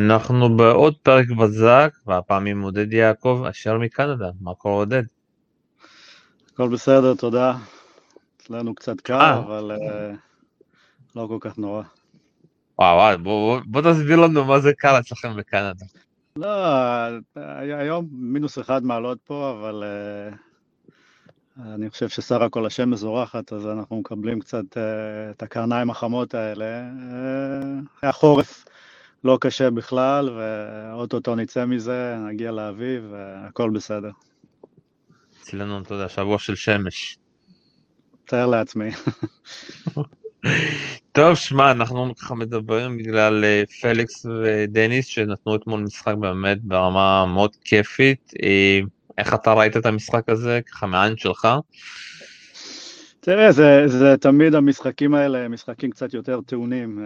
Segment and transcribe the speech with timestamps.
[0.00, 4.30] אנחנו בעוד פרק בזק, והפעם עם עודד יעקב אשר מקנדה.
[4.40, 5.02] מה קורה עודד?
[6.52, 7.56] הכל בסדר, תודה.
[8.36, 9.38] אצלנו קצת קר, אה.
[9.38, 10.12] אבל אה,
[11.16, 11.82] לא כל כך נורא.
[12.78, 15.84] וואו וואו, בוא, בוא תסביר לנו מה זה קר אצלכם בקנדה.
[16.36, 16.48] לא,
[17.36, 20.36] הי- היום מינוס אחד מעלות פה, אבל אה,
[21.74, 26.64] אני חושב שסך הכל השמש זורחת, אז אנחנו מקבלים קצת אה, את הקרניים החמות האלה.
[26.64, 28.64] אה, היה חורף
[29.24, 34.10] לא קשה בכלל, ואו-טו-טו נצא מזה, נגיע לאביב, והכל בסדר.
[35.42, 37.18] אצלנו, אתה יודע, שבוע של שמש.
[38.24, 38.90] תאר לעצמי.
[41.12, 47.56] טוב, שמע, אנחנו ככה מדברים בגלל אה, פליקס ודניס שנתנו אתמול משחק באמת ברמה מאוד
[47.64, 48.32] כיפית.
[48.42, 48.80] אה,
[49.18, 51.48] איך אתה ראית את המשחק הזה, ככה מהעין שלך?
[53.22, 56.98] תראה, זה, זה תמיד המשחקים האלה, משחקים קצת יותר טעונים.
[56.98, 57.04] אה,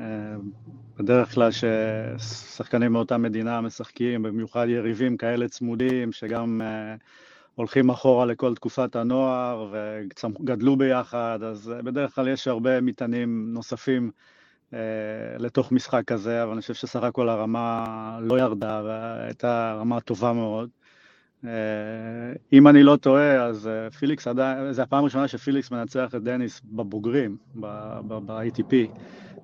[0.00, 0.36] אה,
[0.98, 6.94] בדרך כלל ששחקנים מאותה מדינה משחקים, במיוחד יריבים כאלה צמודים, שגם אה,
[7.54, 14.10] הולכים אחורה לכל תקופת הנוער וגדלו ביחד, אז בדרך כלל יש הרבה מטענים נוספים
[15.38, 20.70] לתוך משחק כזה, אבל אני חושב שסך הכל הרמה לא ירדה, והייתה רמה טובה מאוד.
[21.46, 21.50] אה,
[22.52, 26.60] אם אני לא טועה, אז אה, פיליקס עדיין, זו הפעם הראשונה שפיליקס מנצח את דניס
[26.64, 28.74] בבוגרים, ב-ATP,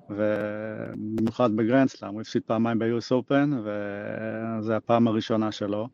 [0.09, 5.87] ובמיוחד בגרנדסלאם, הוא הפסיד פעמיים ב-US Open, וזו הפעם הראשונה שלו.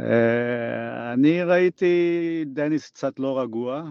[0.00, 3.82] אה, אני ראיתי דניס קצת לא רגוע,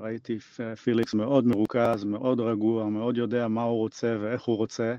[0.00, 0.38] ראיתי
[0.82, 4.94] פיליקס מאוד מרוכז, מאוד רגוע, מאוד יודע מה הוא רוצה ואיך הוא רוצה.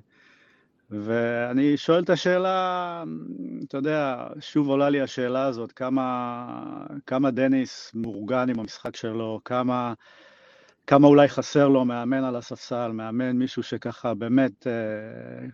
[0.90, 3.04] ואני שואל את השאלה,
[3.68, 6.46] אתה יודע, שוב עולה לי השאלה הזאת, כמה,
[7.06, 9.94] כמה דניס מאורגן עם המשחק שלו, כמה,
[10.88, 15.48] כמה אולי חסר לו מאמן על הספסל, מאמן מישהו שככה באמת אה,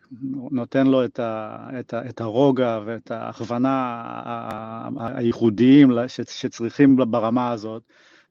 [0.51, 4.03] נותן לו את, ה, את, ה, את הרוגע ואת ההכוונה
[4.99, 7.83] הייחודיים שצריכים ברמה הזאת,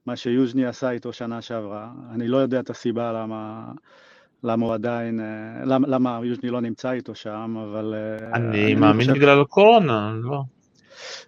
[0.06, 1.90] מה שיוז'ני עשה איתו שנה שעברה.
[2.10, 3.72] אני לא יודע את הסיבה למה...
[4.44, 7.94] למה הוא עדיין, אה, למה, למה יוז'ני לא נמצא איתו שם, אבל...
[7.94, 10.42] אה, אני מאמין חושב- בגלל הקורונה, לא.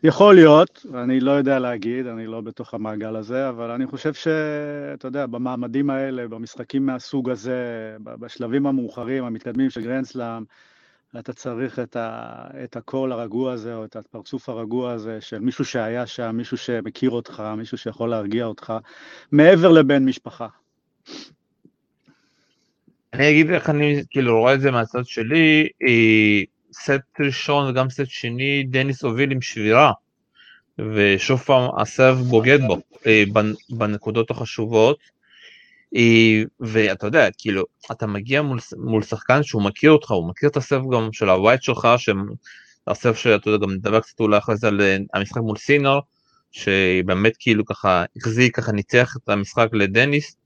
[0.02, 5.08] יכול להיות, אני לא יודע להגיד, אני לא בתוך המעגל הזה, אבל אני חושב שאתה
[5.08, 7.56] יודע, במעמדים האלה, במשחקים מהסוג הזה,
[8.02, 10.44] בשלבים המאוחרים, המתקדמים של גרנדסלאם,
[11.18, 12.30] אתה צריך את, ה,
[12.64, 17.10] את הקול הרגוע הזה, או את הפרצוף הרגוע הזה של מישהו שהיה שם, מישהו שמכיר
[17.10, 18.72] אותך, מישהו שיכול להרגיע אותך,
[19.32, 20.46] מעבר לבן משפחה.
[23.14, 26.42] אני אגיד איך אני כאילו רואה את זה מהצד שלי, אה,
[26.72, 29.92] סט ראשון וגם סט שני, דניס הוביל עם שבירה,
[30.78, 34.98] ושוב פעם הסרב בוגד בו אה, בנ- בנקודות החשובות,
[35.96, 40.56] אה, ואתה יודע, כאילו, אתה מגיע מול, מול שחקן שהוא מכיר אותך, הוא מכיר את
[40.56, 44.80] הסרב גם של הווייט שלך, שהסרב שאתה יודע, גם נדבר קצת אולי אחרי זה על
[45.14, 45.98] המשחק מול סינר,
[46.52, 50.36] שבאמת כאילו ככה החזיק, ככה ניצח את המשחק לדניס,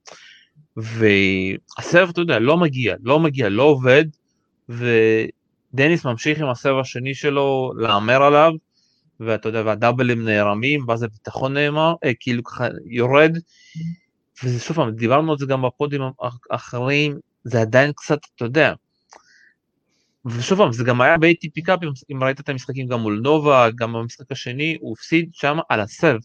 [0.78, 4.04] והסרב, אתה יודע, לא מגיע, לא מגיע, לא עובד,
[4.68, 8.52] ודניס ממשיך עם הסרב השני שלו להמר עליו,
[9.20, 13.38] ואתה יודע, והדאבלים נערמים, ואז הביטחון נאמר, אה, כאילו ככה יורד,
[14.44, 16.00] וזה שוב פעם, דיברנו על זה גם בפודים
[16.50, 18.72] האחרים, זה עדיין קצת, אתה יודע,
[20.26, 21.78] ושוב פעם, זה גם היה ב- ATP Cup,
[22.10, 25.86] אם- ראית את המשחקים גם מול נובאק, גם במשחק השני, הוא הפסיד שם על ה
[25.86, 26.20] serve.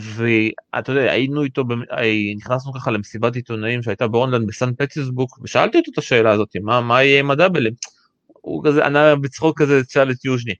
[0.00, 5.90] ואתה יודע, היינו איתו, אה, נכנסנו ככה למסיבת עיתונאים שהייתה בהונלנד בסן פטיסבורג, ושאלתי אותו
[5.92, 7.72] את השאלה הזאת, מה, מה יהיה עם הדאבלים?
[8.26, 10.54] הוא כזה ענה בצחוק כזה, תשאל את יוז'ני.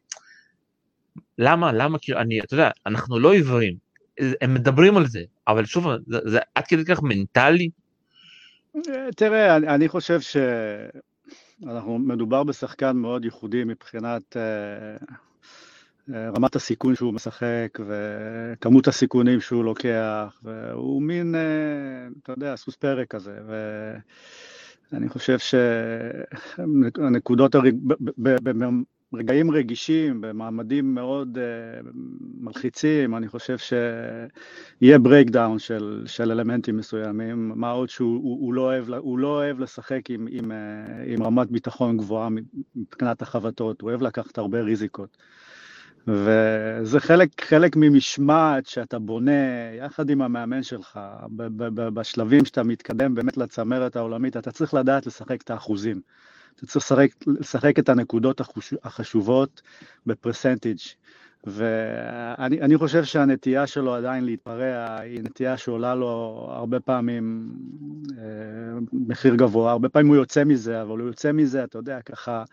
[1.39, 3.75] למה, למה, כאילו, אני, אתה יודע, אנחנו לא עיוורים,
[4.41, 7.69] הם מדברים על זה, אבל שוב, זה, זה עד כדי כך מנטלי,
[8.77, 10.21] אה, תראה, אני, אני חושב
[11.61, 14.97] שאנחנו, מדובר בשחקן מאוד ייחודי מבחינת אה,
[16.11, 21.41] רמת הסיכון שהוא משחק וכמות הסיכונים שהוא לוקח, והוא מין, אה,
[22.23, 23.39] אתה יודע, סוס פרק כזה,
[24.93, 25.39] ואני חושב
[26.59, 27.75] שהנקודות, הרג...
[29.13, 31.87] ברגעים רגישים, במעמדים מאוד אה,
[32.41, 38.61] מלחיצים, אני חושב שיהיה breakdown של, של אלמנטים מסוימים, מה עוד שהוא הוא, הוא לא,
[38.61, 40.57] אוהב, הוא לא אוהב לשחק עם, עם, אה,
[41.07, 42.29] עם רמת ביטחון גבוהה
[42.77, 45.17] מבחינת החבטות, הוא אוהב לקחת הרבה ריזיקות.
[46.07, 51.01] וזה חלק, חלק ממשמעת שאתה בונה יחד עם המאמן שלך,
[51.77, 56.01] בשלבים שאתה מתקדם באמת לצמרת העולמית, אתה צריך לדעת לשחק את האחוזים.
[56.57, 58.41] אתה צריך לשחק, לשחק את הנקודות
[58.83, 59.63] החשובות
[60.07, 60.77] בפרסנטג'.
[61.47, 67.51] ואני חושב שהנטייה שלו עדיין להתפרע היא נטייה שעולה לו הרבה פעמים
[68.19, 68.25] אה,
[68.93, 72.45] מחיר גבוה, הרבה פעמים הוא יוצא מזה, אבל הוא יוצא מזה, אתה יודע, ככה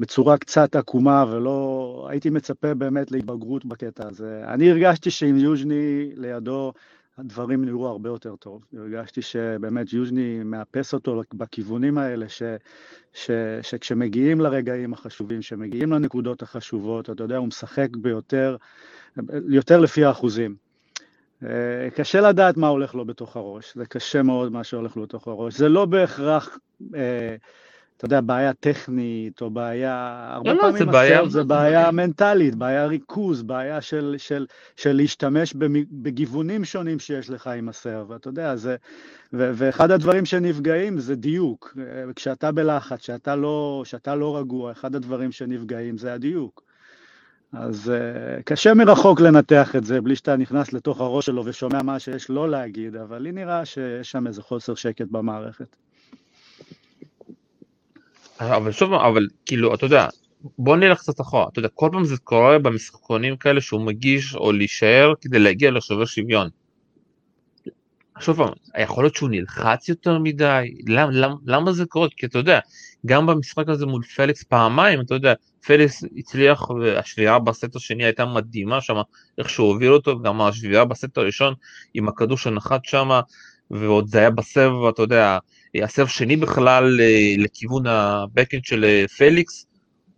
[0.00, 2.06] בצורה קצת עקומה, ולא...
[2.10, 4.44] הייתי מצפה באמת להתבגרות בקטע הזה.
[4.46, 6.72] אני הרגשתי שעם יוז'ני לידו,
[7.18, 8.64] הדברים נראו הרבה יותר טוב.
[8.76, 12.42] הרגשתי שבאמת יוז'ני מאפס אותו בכיוונים האלה, ש,
[13.12, 13.30] ש,
[13.62, 18.56] שכשמגיעים לרגעים החשובים, שמגיעים לנקודות החשובות, אתה יודע, הוא משחק ביותר,
[19.48, 20.56] יותר לפי האחוזים.
[21.42, 25.28] אה, קשה לדעת מה הולך לו בתוך הראש, זה קשה מאוד מה שהולך לו בתוך
[25.28, 25.56] הראש.
[25.56, 26.58] זה לא בהכרח...
[26.94, 27.36] אה,
[27.98, 31.28] אתה יודע, בעיה טכנית, או בעיה, הרבה לא, פעמים לא, זה בעיה...
[31.28, 34.46] זה בעיה מנטלית, בעיה ריכוז, בעיה של, של,
[34.76, 35.54] של להשתמש
[35.90, 38.76] בגיוונים שונים שיש לך עם הסרב, אתה יודע, זה,
[39.32, 41.76] ו, ואחד הדברים שנפגעים זה דיוק,
[42.16, 46.62] כשאתה בלחץ, כשאתה לא, כשאתה לא רגוע, אחד הדברים שנפגעים זה הדיוק.
[47.52, 51.98] אז uh, קשה מרחוק לנתח את זה בלי שאתה נכנס לתוך הראש שלו ושומע מה
[51.98, 55.76] שיש לו להגיד, אבל לי נראה שיש שם איזה חוסר שקט במערכת.
[58.40, 60.06] אבל שוב, אבל כאילו, אתה יודע,
[60.58, 64.52] בוא נלך קצת אחורה, אתה יודע, כל פעם זה קורה במשחקונים כאלה שהוא מגיש או
[64.52, 66.48] להישאר כדי להגיע לשובר שוויון.
[68.20, 72.08] שוב פעם, יכול להיות שהוא נלחץ יותר מדי, למ, למ, למה זה קורה?
[72.16, 72.58] כי אתה יודע,
[73.06, 75.34] גם במשחק הזה מול פליקס פעמיים, אתה יודע,
[75.66, 78.96] פליקס הצליח והשבירה בסט השני הייתה מדהימה שם,
[79.38, 81.54] איך שהוא הוביל אותו, גם השבירה בסט הראשון
[81.94, 83.20] עם הכדור שנחת שם,
[83.70, 85.38] ועוד זה היה בסבב, אתה יודע,
[85.74, 89.66] ה serve שני בכלל אה, לכיוון ה backhand של אה, פליקס,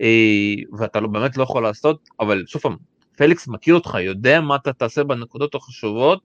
[0.00, 2.76] אה, ואתה לא, באמת לא יכול לעשות, אבל שוב פעם,
[3.17, 6.23] פליקס מכיר אותך, יודע מה אתה תעשה בנקודות החשובות,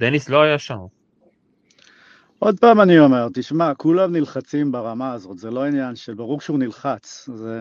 [0.00, 0.78] ודניס לא היה שם.
[2.44, 6.58] עוד פעם אני אומר, תשמע, כולם נלחצים ברמה הזאת, זה לא עניין של ברור שהוא
[6.58, 7.60] נלחץ, זה...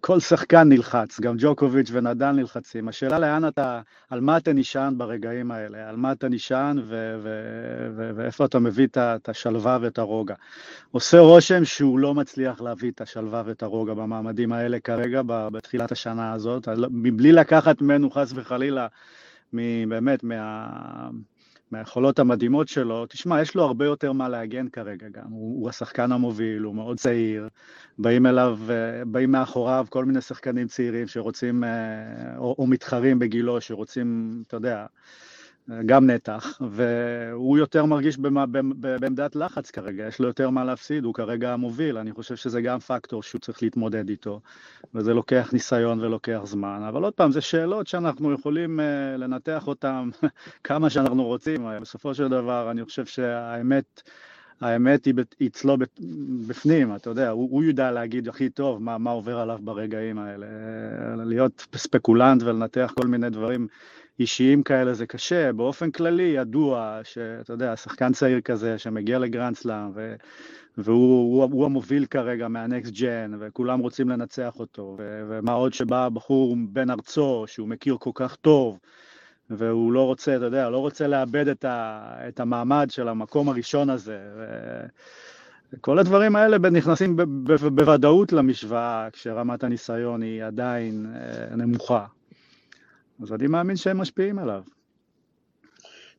[0.00, 2.88] כל שחקן נלחץ, גם ג'וקוביץ' ונדל נלחצים.
[2.88, 3.80] השאלה לאן אתה,
[4.10, 7.16] על מה אתה נשען ברגעים האלה, על מה אתה נשען ו...
[7.22, 7.28] ו...
[7.96, 8.10] ו...
[8.14, 10.34] ואיפה אתה מביא את השלווה ואת הרוגע.
[10.90, 16.32] עושה רושם שהוא לא מצליח להביא את השלווה ואת הרוגע במעמדים האלה כרגע, בתחילת השנה
[16.32, 18.86] הזאת, מבלי לקחת ממנו חס וחלילה,
[19.52, 20.66] באמת, מה...
[21.72, 26.12] מהיכולות המדהימות שלו, תשמע, יש לו הרבה יותר מה להגן כרגע גם, הוא, הוא השחקן
[26.12, 27.48] המוביל, הוא מאוד צעיר,
[27.98, 33.60] באים אליו, אה, באים מאחוריו כל מיני שחקנים צעירים שרוצים, אה, או, או מתחרים בגילו,
[33.60, 34.86] שרוצים, אתה יודע,
[35.86, 38.44] גם נתח, והוא יותר מרגיש במה,
[38.74, 42.78] בעמדת לחץ כרגע, יש לו יותר מה להפסיד, הוא כרגע המוביל, אני חושב שזה גם
[42.78, 44.40] פקטור שהוא צריך להתמודד איתו,
[44.94, 48.82] וזה לוקח ניסיון ולוקח זמן, אבל עוד פעם, זה שאלות שאנחנו יכולים uh,
[49.18, 50.08] לנתח אותן
[50.64, 54.02] כמה שאנחנו רוצים, בסופו של דבר אני חושב שהאמת...
[54.60, 55.14] האמת היא
[55.46, 55.76] אצלו
[56.48, 60.46] בפנים, אתה יודע, הוא, הוא יודע להגיד הכי טוב מה, מה עובר עליו ברגעים האלה.
[61.24, 63.66] להיות ספקולנט ולנתח כל מיני דברים
[64.18, 69.90] אישיים כאלה זה קשה, באופן כללי ידוע שאתה יודע, שחקן צעיר כזה שמגיע לגרנד סלאם
[69.94, 70.14] ו...
[70.78, 75.22] והוא הוא, הוא המוביל כרגע מהנקסט ג'ן וכולם רוצים לנצח אותו ו...
[75.28, 78.78] ומה עוד שבא בחור בן ארצו שהוא מכיר כל כך טוב
[79.50, 82.02] והוא לא רוצה, אתה יודע, לא רוצה לאבד את, ה...
[82.28, 84.44] את המעמד של המקום הראשון הזה ו...
[85.80, 92.06] כל הדברים האלה נכנסים ב- ב- בוודאות למשוואה כשרמת הניסיון היא עדיין אה, נמוכה.
[93.22, 94.62] אז אני מאמין שהם משפיעים עליו.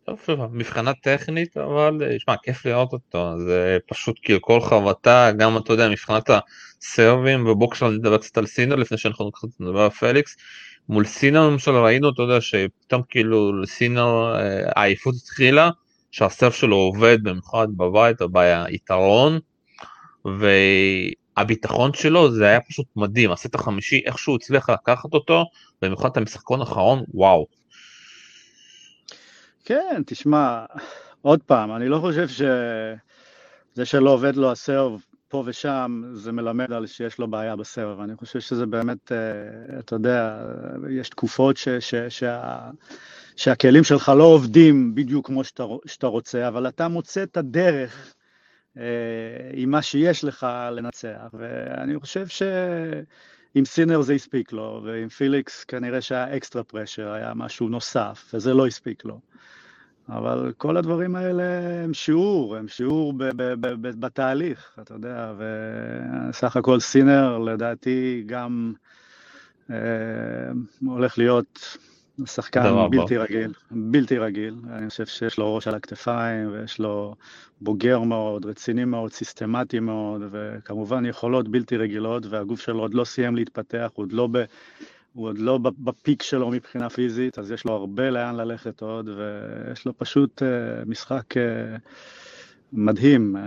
[0.05, 0.19] טוב,
[0.51, 5.73] מבחינה טכנית, אבל אה, שמע, כיף לראות אותו, זה פשוט כאילו כל חבטה, גם אתה
[5.73, 10.35] יודע, מבחינת הסרבים, ובואו עכשיו נדבר קצת על סינר לפני שאנחנו נדבר על פליקס.
[10.89, 15.69] מול סינר למשל ראינו, אתה יודע, שפתאום כאילו לסינר אה, העייפות התחילה,
[16.11, 19.39] שהסרב שלו עובד במיוחד בבית או ביתרון,
[21.37, 25.45] הביטחון שלו זה היה פשוט מדהים, הסט החמישי, איך שהוא הצליח לקחת אותו,
[25.81, 27.45] במיוחד את המשחקון האחרון, וואו.
[29.65, 30.65] כן, תשמע,
[31.21, 36.87] עוד פעם, אני לא חושב שזה שלא עובד לו הסרב פה ושם, זה מלמד על
[36.87, 37.99] שיש לו בעיה בסרב.
[37.99, 40.45] אני חושב שזה באמת, אה, אתה יודע,
[40.89, 42.69] יש תקופות ש, ש, שה,
[43.35, 48.13] שהכלים שלך לא עובדים בדיוק כמו שאתה, שאתה רוצה, אבל אתה מוצא את הדרך
[49.53, 56.01] עם מה שיש לך לנצח, ואני חושב שעם סינר זה הספיק לו, ועם פיליקס כנראה
[56.01, 59.19] שהיה אקסטרה פרשר, היה משהו נוסף, וזה לא הספיק לו.
[60.09, 61.43] אבל כל הדברים האלה
[61.83, 68.73] הם שיעור, הם שיעור ב- ב- ב- בתהליך, אתה יודע, וסך הכל סינר לדעתי גם
[69.69, 69.75] אה,
[70.85, 71.77] הולך להיות
[72.25, 74.55] שחקן בלתי רגיל, בלתי רגיל.
[74.69, 77.15] אני חושב שיש לו ראש על הכתפיים, ויש לו
[77.61, 83.35] בוגר מאוד, רציני מאוד, סיסטמטי מאוד, וכמובן יכולות בלתי רגילות, והגוף שלו עוד לא סיים
[83.35, 84.43] להתפתח, הוא עוד לא, ב,
[85.13, 89.85] הוא עוד לא בפיק שלו מבחינה פיזית, אז יש לו הרבה לאן ללכת עוד, ויש
[89.85, 91.37] לו פשוט אה, משחק...
[91.37, 91.75] אה,
[92.75, 93.41] מדהים, אה,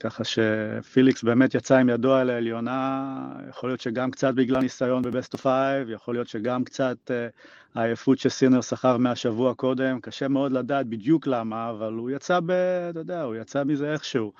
[0.00, 3.12] ככה שפליקס באמת יצא עם ידו על העליונה,
[3.48, 7.28] יכול להיות שגם קצת בגלל ניסיון ב best of five, יכול להיות שגם קצת אה,
[7.74, 12.50] העייפות שסינר סחב מהשבוע קודם, קשה מאוד לדעת בדיוק למה, אבל הוא יצא ב...
[12.90, 14.32] אתה יודע, הוא יצא מזה איכשהו.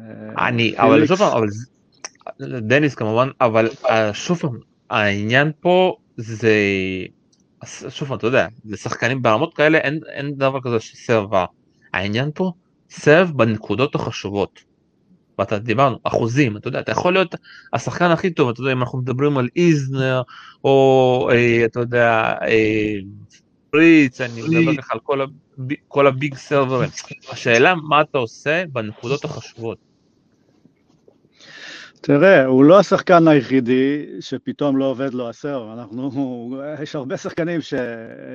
[0.00, 1.48] אה, אני, אבל שוב פעם, אבל
[2.60, 3.68] דניס כמובן, אבל
[4.12, 4.58] שוב פעם,
[4.90, 6.52] העניין פה זה,
[7.88, 11.44] שוב פעם, אתה יודע, לשחקנים ברמות כאלה אין, אין דבר כזה שסרבה.
[11.92, 12.52] העניין פה
[12.92, 14.72] סב בנקודות החשובות.
[15.38, 17.34] ואתה דיברנו אחוזים אתה יודע אתה יכול להיות
[17.72, 20.22] השחקן הכי טוב אתה יודע אם אנחנו מדברים על איזנר
[20.64, 22.94] או אה, אתה יודע אה,
[23.70, 25.30] פריץ אני מדבר לך על כל, הב,
[25.88, 26.90] כל הביג סרברים
[27.30, 29.91] השאלה מה אתה עושה בנקודות החשובות.
[32.04, 35.78] תראה, הוא לא השחקן היחידי שפתאום לא עובד לו הסרב.
[35.78, 37.74] אנחנו, יש הרבה שחקנים ש,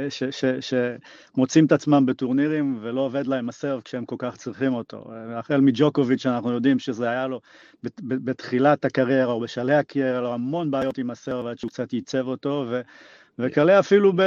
[0.10, 0.74] ש, ש, ש,
[1.36, 5.06] שמוצאים את עצמם בטורנירים ולא עובד להם הסרב כשהם כל כך צריכים אותו.
[5.36, 7.42] החל מג'וקוביץ', שאנחנו יודעים שזה היה לו
[7.94, 12.66] בתחילת הקריירה או בשלהי הקריירה, לו המון בעיות עם הסרב עד שהוא קצת ייצב אותו,
[12.70, 12.82] ו...
[13.40, 14.22] וכלה אפילו, ב,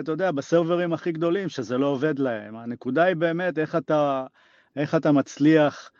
[0.00, 2.56] אתה יודע, בסרברים הכי גדולים, שזה לא עובד להם.
[2.56, 4.26] הנקודה היא באמת איך אתה,
[4.76, 5.90] איך אתה מצליח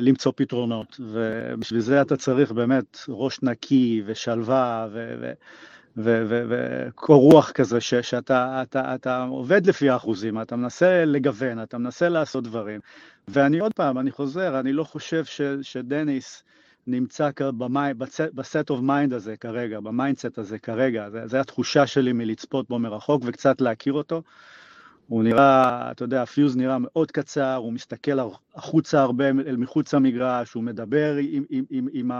[0.00, 4.88] למצוא פתרונות, ובשביל זה אתה צריך באמת ראש נקי ושלווה
[5.96, 12.08] וקור רוח כזה, ש, שאתה אתה, אתה עובד לפי האחוזים, אתה מנסה לגוון, אתה מנסה
[12.08, 12.80] לעשות דברים.
[13.28, 16.42] ואני עוד פעם, אני חוזר, אני לא חושב ש, שדניס
[16.86, 17.30] נמצא
[18.34, 22.78] ב set of mind הזה כרגע, ב mindset הזה כרגע, זו התחושה שלי מלצפות בו
[22.78, 24.22] מרחוק וקצת להכיר אותו.
[25.08, 28.18] הוא נראה, אתה יודע, הפיוז נראה מאוד קצר, הוא מסתכל
[28.54, 32.10] החוצה הרבה אל מחוץ למגרש, הוא מדבר עם, עם, עם, עם,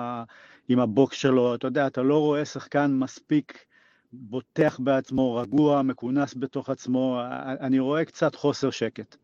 [0.69, 3.65] עם ה box שלו, אתה יודע, אתה לא רואה שחקן מספיק
[4.13, 7.21] בוטח בעצמו, רגוע, מכונס בתוך עצמו,
[7.61, 9.17] אני רואה קצת חוסר שקט.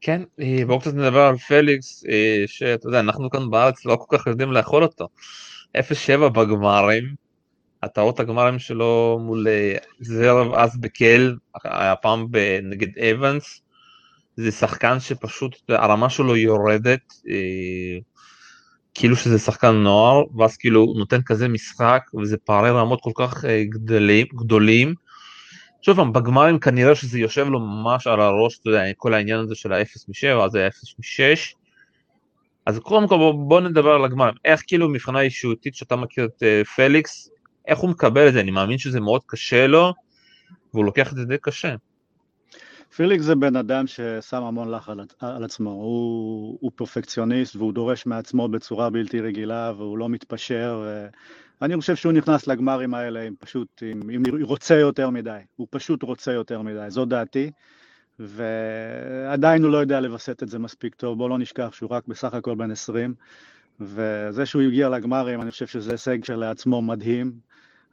[0.00, 4.18] כן, אה, בואו קצת נדבר על פליקס, אה, שאתה יודע, אנחנו כאן בארץ לא כל
[4.18, 5.08] כך יודעים לאכול אותו.
[5.76, 7.14] 0-7 בגמרים,
[7.84, 12.26] את הגמרים שלו מול אה, זרב אז בקל, הפעם
[12.62, 13.60] נגד אבנס,
[14.36, 17.98] זה שחקן שפשוט הרמה שלו יורדת, אה,
[18.94, 23.44] כאילו שזה שחקן נוער, ואז כאילו הוא נותן כזה משחק, וזה פערי רמות כל כך
[23.44, 24.94] אה, גדלים, גדולים.
[25.82, 29.54] שוב פעם, בגמרים כנראה שזה יושב לו ממש על הראש, אתה יודע, כל העניין הזה
[29.54, 31.54] של ה-0 מ-7, אז זה 0 מ-6.
[32.66, 36.42] אז קודם כל בוא, בוא נדבר על הגמרים, איך כאילו מבחינה אישיותית שאתה מכיר את
[36.76, 37.30] פליקס,
[37.68, 39.94] איך הוא מקבל את זה, אני מאמין שזה מאוד קשה לו,
[40.74, 41.74] והוא לוקח את זה די קשה.
[42.96, 48.06] פיליק זה בן אדם ששם המון לחץ על, על עצמו, הוא, הוא פרפקציוניסט והוא דורש
[48.06, 50.86] מעצמו בצורה בלתי רגילה והוא לא מתפשר.
[51.62, 56.02] אני חושב שהוא נכנס לגמרים האלה עם פשוט, עם, עם רוצה יותר מדי, הוא פשוט
[56.02, 57.50] רוצה יותר מדי, זו דעתי.
[58.18, 62.34] ועדיין הוא לא יודע לווסת את זה מספיק טוב, בואו לא נשכח שהוא רק בסך
[62.34, 63.14] הכל בן 20,
[63.80, 67.32] וזה שהוא הגיע לגמרים, אני חושב שזה הישג שלעצמו מדהים,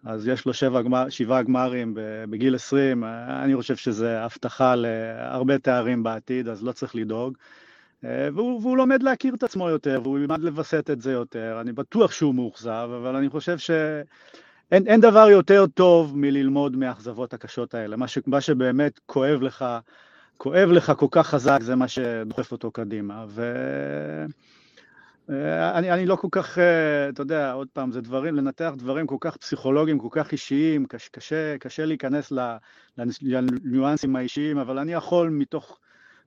[0.06, 1.94] אז יש לו שבע, שבעה גמרים
[2.30, 3.04] בגיל 20,
[3.44, 7.38] אני חושב שזה הבטחה להרבה תארים בעתיד, אז לא צריך לדאוג.
[8.06, 11.58] אה, והוא, והוא לומד להכיר את עצמו יותר, והוא ילמד לווסת את זה יותר.
[11.62, 17.74] אני בטוח שהוא מאוכזב, אבל אני חושב שאין אין דבר יותר טוב מללמוד מהאכזבות הקשות
[17.74, 17.96] האלה.
[17.96, 19.66] מה, ש, מה שבאמת כואב לך,
[20.38, 23.26] כואב לך כל כך חזק, זה מה שדוחף אותו קדימה.
[23.28, 23.44] ו...
[25.30, 29.08] אה, אני, אני לא כל כך, אה, אתה יודע, עוד פעם, זה דברים, לנתח דברים
[29.08, 32.34] כל כך פסיכולוגיים, כל כך אישיים, קשה, קשה, קשה להיכנס
[33.22, 35.80] לניואנסים האישיים, אבל אני יכול מתוך,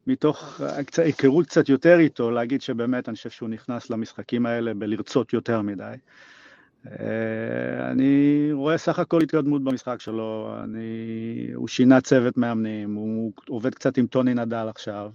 [0.06, 0.60] מתוך
[0.96, 5.94] היכרות קצת יותר איתו, להגיד שבאמת אני חושב שהוא נכנס למשחקים האלה בלרצות יותר מדי.
[6.86, 13.74] אה, אני רואה סך הכל התקדמות במשחק שלו, אני, הוא שינה צוות מאמנים, הוא עובד
[13.74, 15.10] קצת עם טוני נדל עכשיו.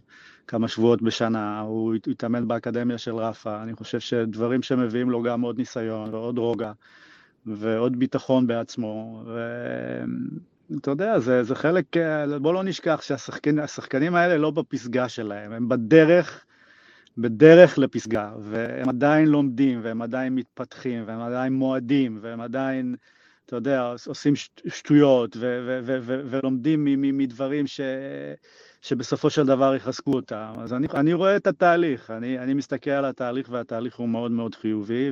[0.47, 5.57] כמה שבועות בשנה, הוא התאמן באקדמיה של רפה, אני חושב שדברים שמביאים לו גם עוד
[5.57, 6.71] ניסיון ועוד רוגע
[7.45, 9.23] ועוד ביטחון בעצמו,
[10.69, 11.85] ואתה יודע, זה, זה חלק,
[12.41, 16.45] בוא לא נשכח שהשחקנים האלה לא בפסגה שלהם, הם בדרך,
[17.17, 22.95] בדרך לפסגה, והם עדיין לומדים, והם עדיין מתפתחים, והם עדיין מועדים, והם עדיין,
[23.45, 24.33] אתה יודע, עושים
[24.67, 25.37] שטויות,
[26.03, 26.85] ולומדים
[27.17, 27.81] מדברים ש...
[28.83, 30.53] שבסופו של דבר יחזקו אותם.
[30.59, 34.55] אז אני, אני רואה את התהליך, אני, אני מסתכל על התהליך והתהליך הוא מאוד מאוד
[34.55, 35.11] חיובי,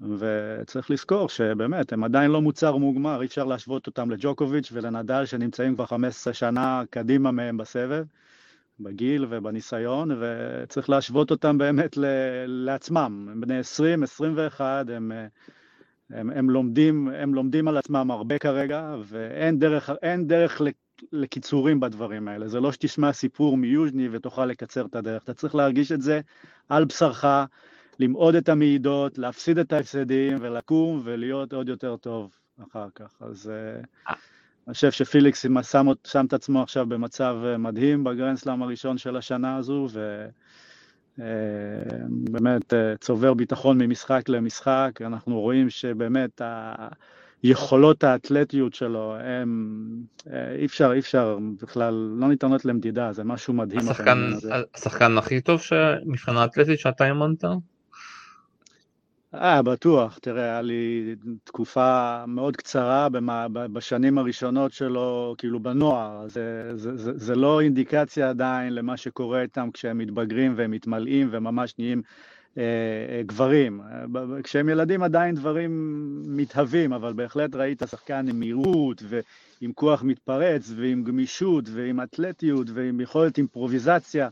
[0.00, 5.74] וצריך לזכור שבאמת, הם עדיין לא מוצר מוגמר, אי אפשר להשוות אותם לג'וקוביץ' ולנדל שנמצאים
[5.74, 8.04] כבר 15 שנה קדימה מהם בסבב,
[8.80, 11.98] בגיל ובניסיון, וצריך להשוות אותם באמת
[12.46, 13.28] לעצמם.
[13.32, 15.12] הם בני 20, 21, הם,
[16.10, 19.90] הם, הם, לומדים, הם לומדים על עצמם הרבה כרגע, ואין דרך,
[20.26, 20.60] דרך
[21.12, 22.48] לקיצורים בדברים האלה.
[22.48, 26.20] זה לא שתשמע סיפור מיוז'ני ותוכל לקצר את הדרך, אתה צריך להרגיש את זה
[26.68, 27.26] על בשרך.
[27.98, 32.30] למעוד את המעידות, להפסיד את ההפסדים ולקום ולהיות עוד יותר טוב
[32.62, 33.14] אחר כך.
[33.20, 33.80] אז אה,
[34.66, 39.56] אני חושב שפיליקס שם, שם את עצמו עכשיו במצב אה, מדהים בגרנדסלאם הראשון של השנה
[39.56, 39.88] הזו,
[41.18, 44.90] ובאמת אה, צובר ביטחון ממשחק למשחק.
[45.00, 46.40] אנחנו רואים שבאמת
[47.42, 49.86] היכולות האתלטיות שלו, הם,
[50.58, 53.80] אי אפשר, אי אפשר בכלל, לא ניתנות למדידה, זה משהו מדהים.
[53.80, 54.30] השחקן,
[54.74, 55.60] השחקן הכי טוב
[56.06, 57.44] מבחינה אתלטית שאתה האמנת?
[59.34, 60.18] אה, בטוח.
[60.22, 61.14] תראה, היה לי
[61.44, 66.28] תקופה מאוד קצרה במה, בשנים הראשונות שלו, כאילו בנוער.
[66.28, 71.74] זה, זה, זה, זה לא אינדיקציה עדיין למה שקורה איתם כשהם מתבגרים והם מתמלאים וממש
[71.78, 72.35] נהיים אה, אה,
[73.26, 73.80] גברים.
[74.42, 75.70] כשהם ילדים עדיין דברים
[76.26, 83.00] מתהווים, אבל בהחלט ראית שחקן עם מהירות ועם כוח מתפרץ ועם גמישות ועם אתלטיות ועם
[83.00, 84.28] יכולת אימפרוביזציה.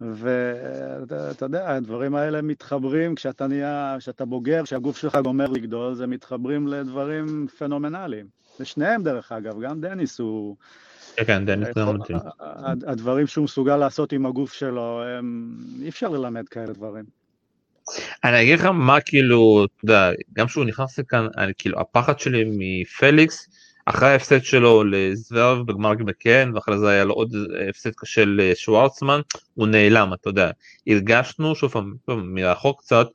[0.00, 6.68] ואתה יודע, הדברים האלה מתחברים כשאתה נהיה, כשאתה בוגר, כשהגוף שלך גומר לגדול, זה מתחברים
[6.68, 8.26] לדברים פנומנליים.
[8.60, 10.56] ושניהם דרך אגב, גם דניס הוא...
[11.16, 11.68] כן, כן, דניס.
[12.86, 15.02] הדברים שהוא מסוגל לעשות עם הגוף שלו.
[15.82, 17.19] אי אפשר ללמד כאלה דברים.
[18.24, 22.44] אני אגיד לך מה כאילו, אתה יודע, גם כשהוא נכנס לכאן, אני, כאילו, הפחד שלי
[22.58, 23.48] מפליקס,
[23.86, 27.34] אחרי ההפסד שלו לזוורב בגמר גמקן ואחרי זה היה לו עוד
[27.68, 29.20] הפסד קשה לשוורצמן
[29.54, 30.50] הוא נעלם אתה יודע
[30.86, 31.72] הרגשנו שוב
[32.04, 33.06] פעם מרחוק קצת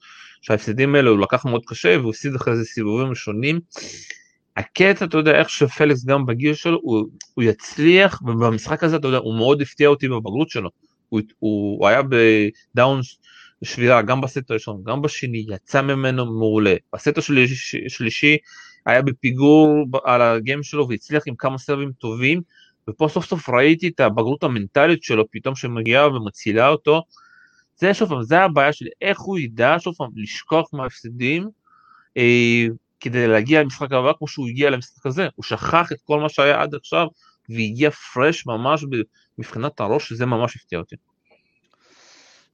[0.41, 3.59] שההפסדים האלה הוא לקח מאוד קשה והוא הפסיד אחרי זה סיבובים ראשונים.
[4.57, 9.17] הקטע אתה יודע איך שפליקס גם בגיל שלו הוא, הוא יצליח ובמשחק הזה אתה יודע
[9.17, 10.69] הוא מאוד הפתיע אותי בבגרות שלו
[11.09, 13.01] הוא, הוא, הוא היה ב down
[13.65, 17.17] שבירה גם בסט הראשון גם בשני יצא ממנו מעולה בסט
[17.85, 18.37] השלישי
[18.85, 22.41] היה בפיגור על ה game שלו והצליח עם כמה סרבים טובים,
[22.89, 27.01] ופה סוף סוף ראיתי את הבגרות המנטלית שלו פתאום שמגיעה ומצילה אותו.
[27.77, 31.49] זה שוב פעם, זה הבעיה שלי, איך הוא ידע שוב פעם לשכוח מההפסדים
[32.17, 32.65] אה,
[32.99, 36.61] כדי להגיע למשחק הבא כמו שהוא הגיע למשחק הזה, הוא שכח את כל מה שהיה
[36.61, 37.07] עד עכשיו
[37.49, 38.85] והגיע פרש ממש
[39.37, 40.95] מבחינת הראש, שזה ממש הפתיע אותי.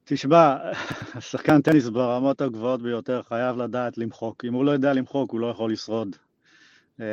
[0.04, 0.56] תשמע,
[1.30, 4.44] שחקן טניס ברמות הגבוהות ביותר חייב לדעת למחוק.
[4.44, 6.16] אם הוא לא יודע למחוק, הוא לא יכול לשרוד
[7.00, 7.06] אה,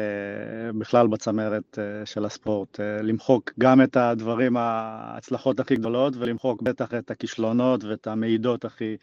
[0.77, 2.79] בכלל בצמרת אה, של הספורט.
[2.79, 8.97] אה, למחוק גם את הדברים, ההצלחות הכי גדולות, ולמחוק בטח את הכישלונות ואת המעידות הכי,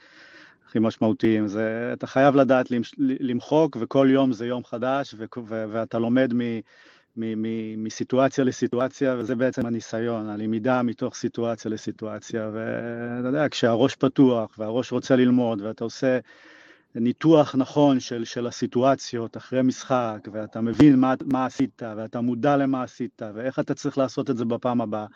[0.69, 1.49] הכי משמעותיים.
[1.49, 2.67] זה, אתה חייב לדעת
[2.99, 6.41] למחוק, וכל יום זה יום חדש, ו, ו, ואתה לומד מ...
[7.77, 12.51] מסיטואציה לסיטואציה, וזה בעצם הניסיון, הלמידה מתוך סיטואציה לסיטואציה.
[12.53, 16.19] ואתה יודע, כשהראש פתוח והראש רוצה ללמוד, ואתה עושה
[16.95, 22.83] ניתוח נכון של, של הסיטואציות אחרי משחק, ואתה מבין מה, מה עשית, ואתה מודע למה
[22.83, 25.07] עשית, ואיך אתה צריך לעשות את זה בפעם הבאה,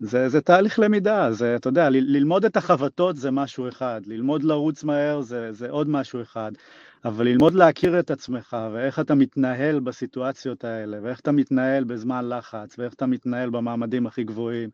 [0.00, 4.42] זה, זה תהליך למידה, זה, אתה יודע, ל, ללמוד את החבטות זה משהו אחד, ללמוד
[4.42, 6.52] לרוץ מהר זה, זה עוד משהו אחד.
[7.04, 12.78] אבל ללמוד להכיר את עצמך, ואיך אתה מתנהל בסיטואציות האלה, ואיך אתה מתנהל בזמן לחץ,
[12.78, 14.70] ואיך אתה מתנהל במעמדים הכי גבוהים,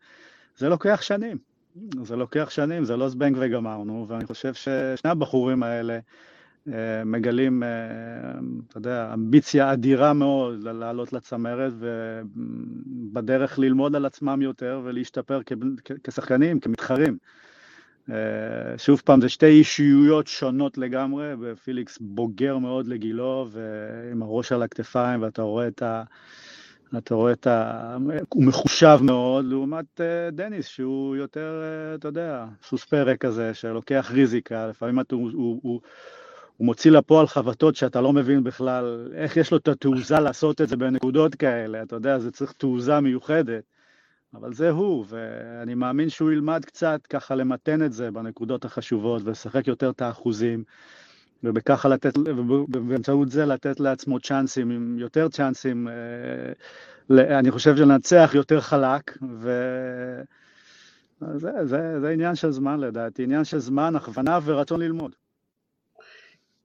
[0.57, 1.37] זה לוקח שנים.
[2.03, 5.99] זה לוקח שנים, זה לא זבנג וגמרנו, ואני חושב ששני הבחורים האלה
[6.67, 7.69] אה, מגלים, אה,
[8.67, 15.41] אתה יודע, אמביציה אדירה מאוד לעלות לצמרת, ובדרך ללמוד על עצמם יותר ולהשתפר
[16.03, 17.17] כשחקנים, כמתחרים.
[18.11, 24.63] אה, שוב פעם, זה שתי אישיויות שונות לגמרי, ופיליקס בוגר מאוד לגילו, ועם הראש על
[24.63, 26.03] הכתפיים, ואתה רואה את ה...
[26.97, 27.97] אתה רואה את ה...
[28.29, 34.11] הוא מחושב מאוד, לעומת אה, דניס, שהוא יותר, אה, אתה יודע, סוס פרק כזה, שלוקח
[34.13, 35.81] ריזיקה, לפעמים אתה, הוא, הוא, הוא,
[36.57, 40.69] הוא מוציא לפועל חבטות שאתה לא מבין בכלל איך יש לו את התעוזה לעשות את
[40.69, 43.78] זה בנקודות כאלה, אתה יודע, זה צריך תעוזה מיוחדת.
[44.33, 49.67] אבל זה הוא, ואני מאמין שהוא ילמד קצת ככה למתן את זה בנקודות החשובות ולשחק
[49.67, 50.63] יותר את האחוזים,
[51.43, 59.17] ובככה לתת, ובאמצעות זה לתת לעצמו צ'אנסים, יותר צ'אנסים, אה, אני חושב לנצח יותר חלק,
[59.39, 59.51] ו...
[61.35, 65.15] זה, זה, זה עניין של זמן לדעתי, עניין של זמן, הכוונה ורצון ללמוד.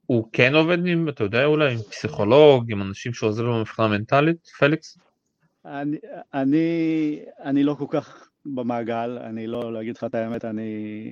[0.07, 4.47] הוא כן עובד עם, אתה יודע, אולי עם פסיכולוג, עם אנשים שעוזרים לו מבחינה מנטלית,
[4.59, 4.99] פליקס?
[5.65, 5.97] אני,
[6.35, 11.11] אני, אני לא כל כך במעגל, אני לא, אגיד לך את האמת, אני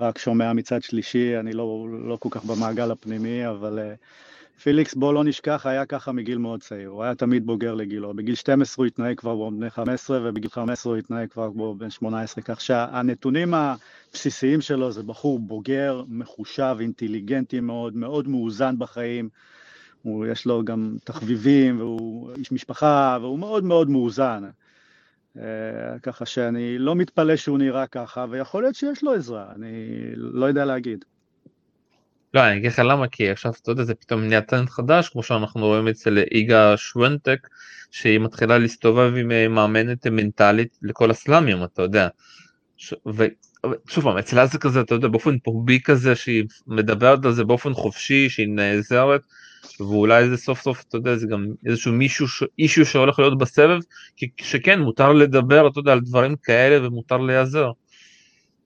[0.00, 5.14] רק שומע מצד שלישי, אני לא, לא כל כך במעגל הפנימי, אבל uh, פיליקס, בוא
[5.14, 8.14] לא נשכח, היה ככה מגיל מאוד צעיר, הוא היה תמיד בוגר לגילו.
[8.14, 11.90] בגיל 12 הוא התנהג כבר בו בן 15, ובגיל 15 הוא התנהג כבר בו בן
[11.90, 19.28] 18, כך שהנתונים הבסיסיים שלו זה בחור בוגר, מחושב, אינטליגנטי מאוד, מאוד מאוזן בחיים.
[20.04, 24.44] הוא, יש לו גם תחביבים, והוא איש משפחה, והוא מאוד מאוד מאוזן.
[25.38, 29.70] אה, ככה שאני לא מתפלא שהוא נראה ככה, ויכול להיות שיש לו עזרה, אני
[30.16, 31.04] לא יודע להגיד.
[32.34, 35.22] לא, אני אגיד לך למה, כי עכשיו, אתה יודע, זה פתאום נהיה טרנד חדש, כמו
[35.22, 37.48] שאנחנו רואים אצל איגה שוונטק,
[37.90, 42.08] שהיא מתחילה להסתובב עם אה, מאמנת מנטלית לכל הסלאמים, אתה יודע.
[43.06, 47.74] ושוב פעם, אצלה זה כזה, אתה יודע, באופן פומבי כזה, שהיא מדברת על זה באופן
[47.74, 49.20] חופשי, שהיא נעזרת.
[49.80, 52.26] ואולי זה סוף סוף, אתה יודע, זה גם איזשהו מישהו,
[52.58, 53.78] אישו שהולך להיות בסבב,
[54.40, 57.70] שכן, מותר לדבר, אתה יודע, על דברים כאלה ומותר להיעזר.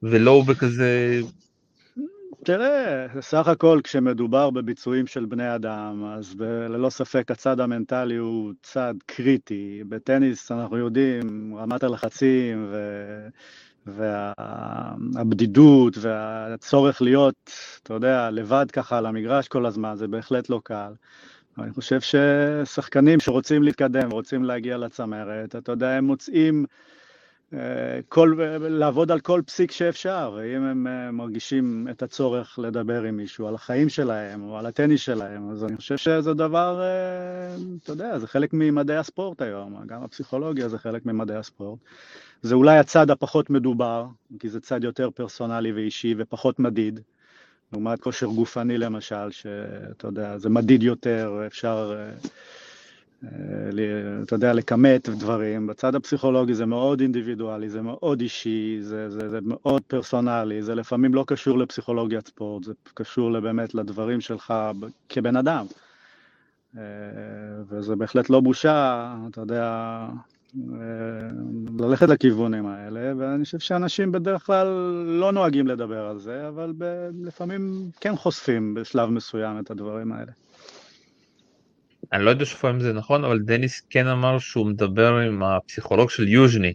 [0.02, 1.20] ולא בכזה...
[2.44, 6.34] תראה, סך הכל כשמדובר בביצועים של בני אדם, אז
[6.68, 9.82] ללא ספק הצד המנטלי הוא צד קריטי.
[9.88, 12.76] בטניס אנחנו יודעים, רמת הלחצים ו...
[13.96, 17.50] והבדידות והצורך להיות,
[17.82, 20.92] אתה יודע, לבד ככה על המגרש כל הזמן, זה בהחלט לא קל.
[21.58, 26.64] אני חושב ששחקנים שרוצים להתקדם ורוצים להגיע לצמרת, אתה יודע, הם מוצאים
[28.08, 33.46] כל, לעבוד על כל פסיק שאפשר, ואם הם אה, מרגישים את הצורך לדבר עם מישהו
[33.46, 38.18] על החיים שלהם או על הטניס שלהם, אז אני חושב שזה דבר, אה, אתה יודע,
[38.18, 41.78] זה חלק ממדעי הספורט היום, גם הפסיכולוגיה זה חלק ממדעי הספורט.
[42.42, 44.06] זה אולי הצד הפחות מדובר,
[44.40, 47.00] כי זה צד יותר פרסונלי ואישי ופחות מדיד,
[47.72, 52.12] לעומת כושר גופני למשל, שאתה יודע, זה מדיד יותר, אפשר, אה, אה,
[54.22, 55.66] אתה יודע, לכמת דברים.
[55.66, 61.14] בצד הפסיכולוגי זה מאוד אינדיבידואלי, זה מאוד אישי, זה, זה, זה מאוד פרסונלי, זה לפעמים
[61.14, 64.54] לא קשור לפסיכולוגיית ספורט, זה קשור באמת לדברים שלך
[65.08, 65.66] כבן אדם.
[66.76, 66.82] אה,
[67.68, 70.06] וזה בהחלט לא בושה, אתה יודע,
[71.78, 74.66] ללכת לכיוונים האלה, ואני חושב שאנשים בדרך כלל
[75.06, 80.32] לא נוהגים לדבר על זה, אבל ב- לפעמים כן חושפים בשלב מסוים את הדברים האלה.
[82.12, 86.28] אני לא יודע אם זה נכון, אבל דניס כן אמר שהוא מדבר עם הפסיכולוג של
[86.28, 86.72] יוז'ני.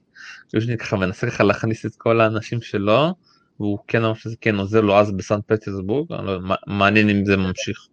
[0.54, 3.14] יוז'ני ככה מנסה ככה להכניס את כל האנשים שלו,
[3.60, 7.88] והוא כן אמר שזה כן עוזר לו אז בסן פטרסבורג, לא, מעניין אם זה ממשיך.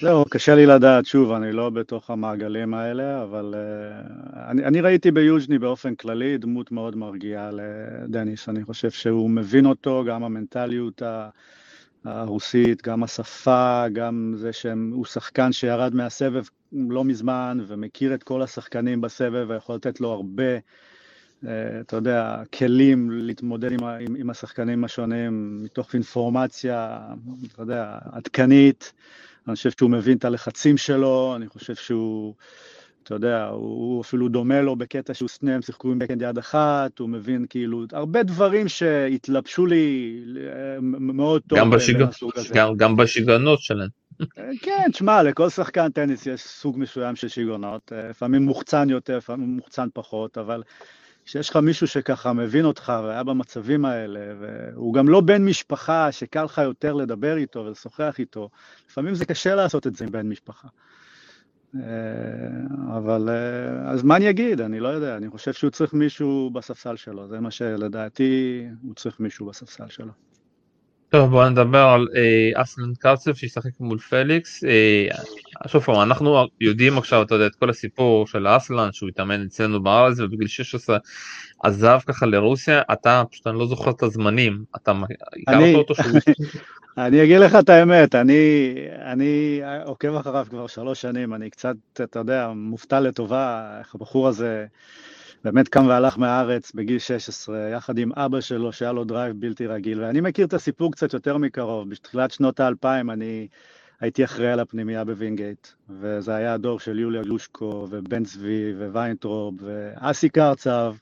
[0.00, 5.10] זהו, קשה לי לדעת, שוב, אני לא בתוך המעגלים האלה, אבל uh, אני, אני ראיתי
[5.10, 11.02] ביוז'ני באופן כללי דמות מאוד מרגיעה לדניס, אני חושב שהוא מבין אותו, גם המנטליות
[12.04, 19.00] הרוסית, גם השפה, גם זה שהוא שחקן שירד מהסבב לא מזמן ומכיר את כל השחקנים
[19.00, 21.46] בסבב ויכול לתת לו הרבה, uh,
[21.80, 26.98] אתה יודע, כלים להתמודד עם, עם, עם השחקנים השונים מתוך אינפורמציה,
[27.52, 28.92] אתה יודע, עדכנית.
[29.48, 32.34] אני חושב שהוא מבין את הלחצים שלו, אני חושב שהוא,
[33.08, 37.08] אתה יודע, הוא אפילו דומה לו בקטע שהוא שניהם שיחקו עם בקנד יד אחת, הוא
[37.08, 41.58] מבין כאילו, הרבה דברים שהתלבשו לי אה, מאוד טוב.
[41.58, 41.96] גם, בשיג...
[42.54, 43.88] גם, גם בשיגעונות שלהם.
[44.20, 49.16] אה, כן, תשמע, לכל שחקן טניס יש סוג מסוים של שיגעונות, אה, לפעמים מוחצן יותר,
[49.16, 50.62] לפעמים מוחצן פחות, אבל
[51.24, 56.44] כשיש לך מישהו שככה מבין אותך והיה במצבים האלה, והוא גם לא בן משפחה שקל
[56.44, 58.48] לך יותר לדבר איתו ולשוחח איתו,
[58.90, 60.68] לפעמים זה קשה לעשות את זה עם בן משפחה.
[61.76, 64.60] אה, אבל אה, אז מה אני אגיד?
[64.60, 69.20] אני לא יודע, אני חושב שהוא צריך מישהו בספסל שלו, זה מה שלדעתי הוא צריך
[69.20, 70.12] מישהו בספסל שלו.
[71.10, 74.64] טוב בוא נדבר על אה, אסלן קרצב שישחק מול פליקס.
[74.64, 75.06] אה,
[75.66, 79.82] שוב פעם אנחנו יודעים עכשיו אתה יודע את כל הסיפור של אסלן שהוא התאמן אצלנו
[79.82, 80.98] בארץ ובגיל 16
[81.62, 84.92] עזב ככה לרוסיה אתה פשוט אני לא זוכר את הזמנים אתה
[85.48, 86.18] הכרת אותו שהוא...
[86.98, 92.18] אני אגיד לך את האמת, אני, אני עוקב אחריו כבר שלוש שנים, אני קצת, אתה
[92.18, 94.66] יודע, מופתע לטובה איך הבחור הזה
[95.44, 100.00] באמת קם והלך מהארץ בגיל 16, יחד עם אבא שלו, שהיה לו drive בלתי רגיל.
[100.00, 101.90] ואני מכיר את הסיפור קצת יותר מקרוב.
[101.90, 103.48] בתחילת שנות האלפיים אני
[104.00, 110.28] הייתי אחראי על הפנימייה בווינגייט, וזה היה הדור של יוליה גלושקו, ובן צבי, וויינטרופ, ואסלן
[110.28, 110.94] קרצב.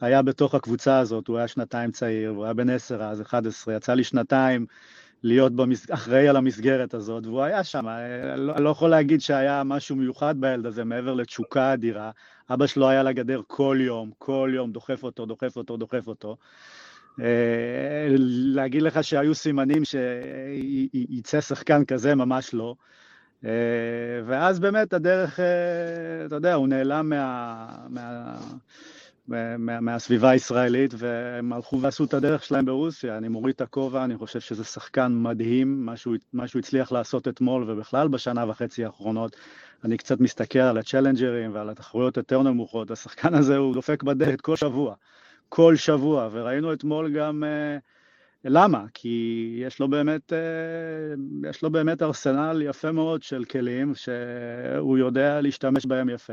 [0.00, 3.94] היה בתוך הקבוצה הזאת, הוא היה שנתיים צעיר, הוא היה בן 10 אז, 11, יצא
[3.94, 4.66] לי שנתיים
[5.22, 5.90] להיות במס...
[5.90, 10.34] אחראי על המסגרת הזאת, והוא היה שם, אני לא, לא יכול להגיד שהיה משהו מיוחד
[10.40, 12.10] בילד הזה מעבר לתשוקה אדירה.
[12.50, 16.36] אבא שלו היה על הגדר כל יום, כל יום, דוחף אותו, דוחף אותו, דוחף אותו.
[17.20, 18.06] אה,
[18.54, 22.74] להגיד לך שהיו סימנים שיצא שחקן כזה, ממש לא.
[23.44, 23.50] אה,
[24.26, 27.66] ואז באמת הדרך, אה, אתה יודע, הוא נעלם מה...
[27.88, 28.36] מה...
[29.28, 33.16] מה, מהסביבה הישראלית, והם הלכו ועשו את הדרך שלהם ברוסיה.
[33.16, 37.28] אני מוריד את הכובע, אני חושב שזה שחקן מדהים, מה שהוא, מה שהוא הצליח לעשות
[37.28, 39.36] אתמול, ובכלל בשנה וחצי האחרונות.
[39.84, 42.90] אני קצת מסתכל על הצ'לנג'רים ועל התחרויות יותר נמוכות.
[42.90, 44.94] השחקן הזה, הוא דופק בדלת כל שבוע.
[45.48, 47.44] כל שבוע, וראינו אתמול גם...
[47.44, 47.80] Uh,
[48.44, 48.84] למה?
[48.94, 50.38] כי יש לו באמת, אה,
[51.50, 56.32] יש לו באמת ארסנל יפה מאוד של כלים שהוא יודע להשתמש בהם יפה,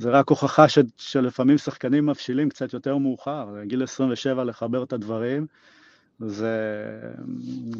[0.00, 5.46] וזה רק הוכחה ש, שלפעמים שחקנים מבשילים קצת יותר מאוחר, גיל 27 לחבר את הדברים,
[6.20, 6.56] זה,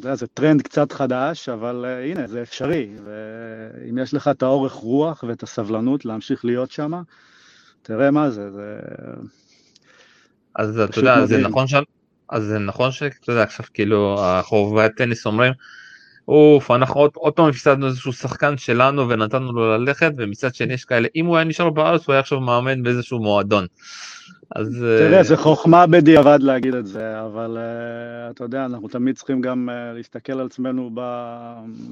[0.02, 4.72] זה, זה טרנד קצת חדש, אבל אה, הנה, זה אפשרי, ואם יש לך את האורך
[4.72, 6.92] רוח ואת הסבלנות להמשיך להיות שם,
[7.82, 8.80] תראה מה זה, זה...
[10.56, 11.74] אז אתה יודע, זה נכון ש...
[12.28, 15.52] אז זה נכון שאתה יודע עכשיו כאילו החובבי הטניס אומרים
[16.30, 20.84] אוף אנחנו עוד, עוד פעם הפסדנו איזשהו שחקן שלנו ונתנו לו ללכת ומצד שני יש
[20.84, 23.66] כאלה אם הוא היה נשאר בארץ הוא היה עכשיו מאמן באיזשהו מועדון.
[24.56, 29.16] אז תראה אה, זה חוכמה בדיעבד להגיד את זה אבל uh, אתה יודע אנחנו תמיד
[29.16, 30.90] צריכים גם uh, להסתכל על עצמנו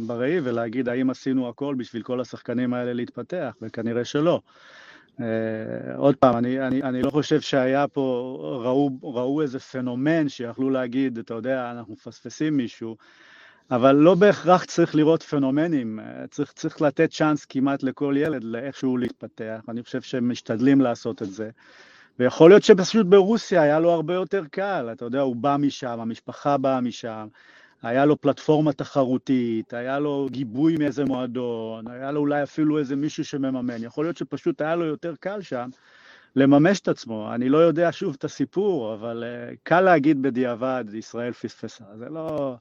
[0.07, 4.41] בראי ולהגיד האם עשינו הכל בשביל כל השחקנים האלה להתפתח וכנראה שלא.
[5.17, 5.21] Uh,
[5.97, 11.19] עוד פעם, אני, אני, אני לא חושב שהיה פה, ראו, ראו איזה פנומן שיכלו להגיד,
[11.19, 12.97] אתה יודע, אנחנו מפספסים מישהו,
[13.71, 18.97] אבל לא בהכרח צריך לראות פנומנים, uh, צריך, צריך לתת צ'אנס כמעט לכל ילד לאיכשהו
[18.97, 21.51] להתפתח, אני חושב שהם משתדלים לעשות את זה.
[22.19, 26.57] ויכול להיות שפשוט ברוסיה היה לו הרבה יותר קל, אתה יודע, הוא בא משם, המשפחה
[26.57, 27.27] באה משם,
[27.83, 33.25] היה לו פלטפורמה תחרותית, היה לו גיבוי מאיזה מועדון, היה לו אולי אפילו איזה מישהו
[33.25, 35.69] שמממן, יכול להיות שפשוט היה לו יותר קל שם
[36.37, 37.35] לממש את עצמו.
[37.35, 41.85] אני לא יודע שוב את הסיפור, אבל uh, קל להגיד בדיעבד, ישראל פספסה.
[41.99, 42.57] זה לא...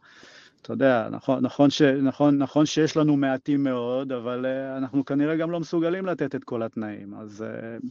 [0.62, 5.36] אתה יודע, נכון, נכון, ש, נכון, נכון שיש לנו מעטים מאוד, אבל uh, אנחנו כנראה
[5.36, 7.46] גם לא מסוגלים לתת את כל התנאים, אז
[7.84, 7.88] uh,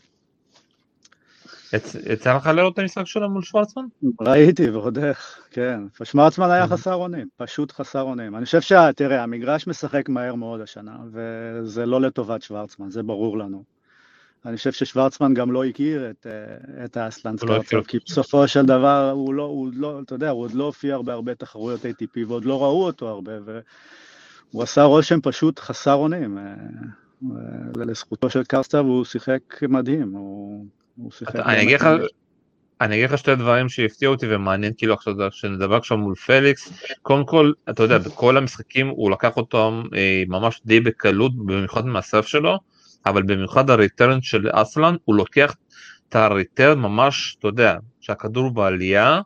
[2.12, 3.84] יצא לך לראות את המשחק שלו מול שוורצמן?
[4.20, 5.80] ראיתי, ועוד איך, כן.
[6.04, 8.36] שוורצמן היה חסר אונים, פשוט חסר אונים.
[8.36, 8.72] אני חושב ש...
[8.96, 13.75] תראה, המגרש משחק מהר מאוד השנה, וזה לא לטובת שוורצמן, זה ברור לנו.
[14.46, 19.10] אני חושב ששוורצמן גם לא הכיר את, אה, את סקארצוב, לא כי בסופו של דבר
[19.10, 22.62] הוא לא, הוא לא, אתה יודע, הוא עוד לא הופיע בהרבה תחרויות ATP ועוד לא
[22.62, 26.38] ראו אותו הרבה, והוא עשה רושם פשוט חסר אונים.
[26.38, 26.54] אה,
[27.76, 30.64] ולזכותו של קרסטב הוא שיחק מדהים, הוא
[31.34, 31.88] אני אגיד לך,
[32.80, 37.26] אני אגיד לך שתי דברים שהפתיעו אותי ומעניין כאילו עכשיו שנדבר עכשיו מול פליקס, קודם
[37.26, 42.58] כל אתה יודע בכל המשחקים הוא לקח אותם אה, ממש די בקלות במיוחד מהסף שלו,
[43.06, 45.54] אבל במיוחד הריטרן של אסלן הוא לוקח
[46.08, 49.20] את הריטרן ממש אתה יודע שהכדור בעלייה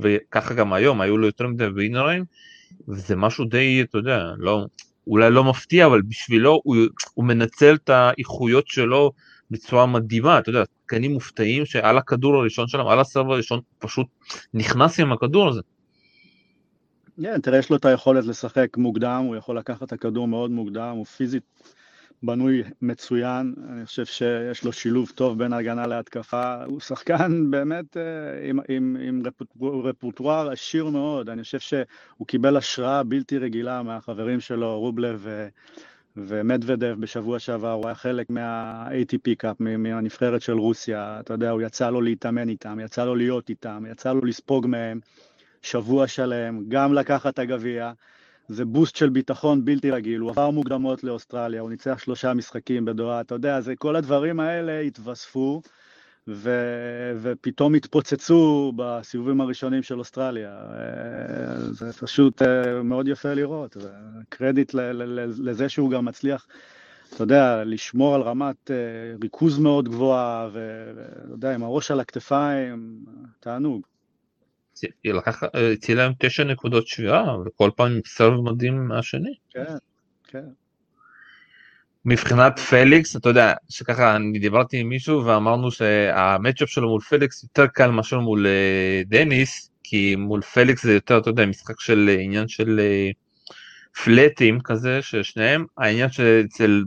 [0.00, 2.24] וככה גם היום היו לו יותר מדי ווינרים
[2.88, 4.64] וזה משהו די אתה יודע לא
[5.06, 6.76] אולי לא מפתיע אבל בשבילו הוא,
[7.14, 9.12] הוא מנצל את האיכויות שלו
[9.50, 14.06] בצורה מדהימה, אתה יודע, שחקנים מופתעים שעל הכדור הראשון שלהם, על הסרב הראשון, פשוט
[14.54, 15.60] נכנס עם הכדור הזה.
[17.22, 20.94] כן, תראה, יש לו את היכולת לשחק מוקדם, הוא יכול לקחת את הכדור מאוד מוקדם,
[20.96, 21.42] הוא פיזית
[22.26, 28.02] בנוי מצוין, אני חושב שיש לו שילוב טוב בין הגנה להתקפה, הוא שחקן באמת אה,
[28.48, 29.22] עם, עם, עם
[29.84, 35.48] רפוטואר עשיר מאוד, אני חושב שהוא קיבל השראה בלתי רגילה מהחברים שלו, רובלב ו...
[36.16, 36.96] ומדוודב.
[37.00, 42.00] בשבוע שעבר, הוא היה חלק מה-ATP קאפ, מהנבחרת של רוסיה, אתה יודע, הוא יצא לו
[42.00, 45.00] להתאמן איתם, יצא לו להיות איתם, יצא לו לספוג מהם.
[45.62, 47.92] שבוע שלם, גם לקחת את הגביע,
[48.48, 53.20] זה בוסט של ביטחון בלתי רגיל, הוא עבר מוקדמות לאוסטרליה, הוא ניצח שלושה משחקים בדואה,
[53.20, 55.62] אתה יודע, זה כל הדברים האלה התווספו.
[56.28, 56.50] ו,
[57.22, 60.50] ופתאום התפוצצו בסיבובים הראשונים של אוסטרליה.
[60.50, 64.74] אה, זה פשוט אה, מאוד יפה לראות, וקרדיט
[65.38, 66.46] לזה שהוא גם מצליח,
[67.14, 68.76] אתה יודע, לשמור על רמת אה,
[69.22, 73.04] ריכוז מאוד גבוהה, ואתה יודע, עם הראש על הכתפיים,
[73.40, 73.86] תענוג.
[75.04, 79.34] לקח, הצילה להם תשע נקודות שבירה, וכל פעם עם serve מדהים מהשני.
[79.50, 79.64] כן,
[80.24, 80.44] כן.
[82.04, 87.42] מבחינת פליקס, אתה יודע, שככה אני דיברתי עם מישהו ואמרנו שה matchup שלו מול פליקס
[87.42, 92.10] יותר קל מאשר מול אה, דניס, כי מול פליקס זה יותר, אתה יודע, משחק של
[92.12, 93.10] אה, עניין של אה,
[94.04, 96.84] פלטים כזה, ששניהם, העניין שאצל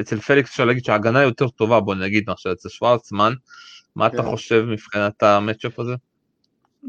[0.00, 3.32] אצל פליקס אפשר להגיד שההגנה יותר טובה, בוא נגיד עכשיו אצל שוורצמן,
[3.96, 4.14] מה כן.
[4.14, 5.94] אתה חושב מבחינת המצ'אפ הזה?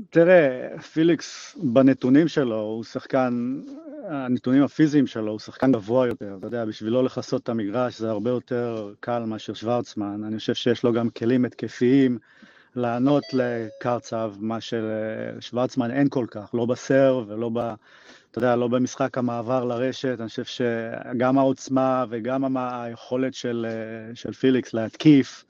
[0.09, 3.61] תראה, פיליקס בנתונים שלו הוא שחקן
[4.07, 8.29] הנתונים הפיזיים שלו, הוא שחקן גבוה יותר, אתה יודע, בשבילו לכסות את המגרש זה הרבה
[8.29, 12.17] יותר קל מאשר שוורצמן, אני חושב שיש לו גם כלים התקפיים
[12.75, 17.73] לענות לקרצב, מה שלשוורצמן אין כל כך, לא בסרב ולא ב...
[18.31, 23.65] אתה יודע, לא במשחק המעבר לרשת, אני חושב שגם העוצמה וגם היכולת של,
[24.13, 25.45] של פיליקס להתקיף,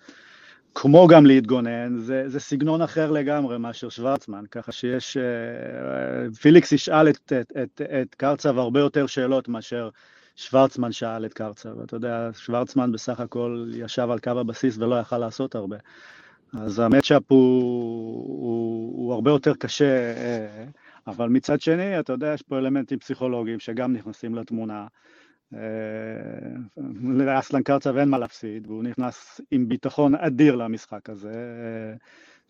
[0.75, 7.09] כמו גם להתגונן, זה, זה סגנון אחר לגמרי מאשר שוורצמן, ככה שיש, אה, פיליקס ישאל
[7.09, 9.89] את, את, את, את קרצב הרבה יותר שאלות מאשר
[10.35, 15.17] שוורצמן שאל את קרצב, אתה יודע, שוורצמן בסך הכל ישב על קו הבסיס ולא יכל
[15.17, 15.77] לעשות הרבה.
[16.53, 17.61] אז המצ'אפ הוא,
[18.41, 20.65] הוא, הוא הרבה יותר קשה, אה,
[21.07, 24.87] אבל מצד שני, אתה יודע, יש פה אלמנטים פסיכולוגיים שגם נכנסים לתמונה.
[25.55, 25.59] אה,
[27.03, 31.29] לאסלן קרצב אין מה להפסיד, והוא נכנס עם ביטחון אדיר למשחק הזה.
[31.29, 31.93] אה,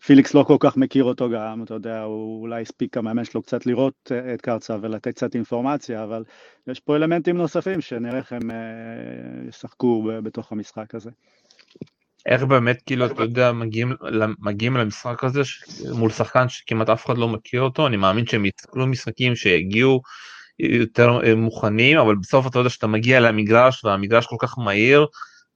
[0.04, 3.66] פיליקס לא כל כך מכיר אותו גם, אתה יודע, הוא אולי הספיק המאמן שלו קצת
[3.66, 6.24] לראות את קרצב ולתת קצת אינפורמציה, אבל
[6.66, 8.50] יש פה אלמנטים נוספים שנראה איך הם
[9.48, 11.10] ישחקו בתוך המשחק הזה.
[12.26, 13.92] איך באמת כאילו אתה יודע מגיעים,
[14.38, 15.40] מגיעים למשחק הזה
[15.94, 20.02] מול שחקן שכמעט אף אחד לא מכיר אותו אני מאמין שהם יתקלו משחקים שיגיעו
[20.58, 25.06] יותר אה, מוכנים אבל בסוף אתה יודע שאתה מגיע למגרש והמגרש כל כך מהיר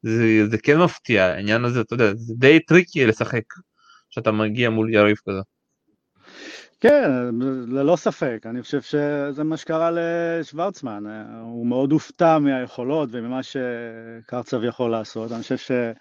[0.03, 3.43] זה, זה כן מפתיע העניין הזה אתה יודע זה די tricky לשחק
[4.11, 5.41] שאתה מגיע מול יריב כזה.
[6.81, 7.11] כן,
[7.69, 11.05] ללא ספק, אני חושב שזה מה שקרה לשוורצמן,
[11.43, 15.71] הוא מאוד הופתע מהיכולות וממה שקרצב יכול לעשות, אני חושב ש...
[15.71, 15.93] אה,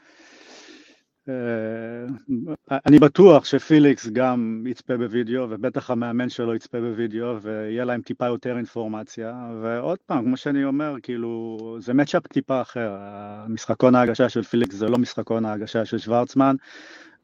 [2.86, 8.58] אני בטוח שפיליקס גם יצפה בווידאו, ובטח המאמן שלו יצפה בווידאו, ויהיה להם טיפה יותר
[8.58, 14.76] אינפורמציה, ועוד פעם, כמו שאני אומר, כאילו, זה מצ'אפ טיפה אחר, המשחקון ההגשה של פיליקס
[14.76, 16.56] זה לא משחקון ההגשה של שוורצמן,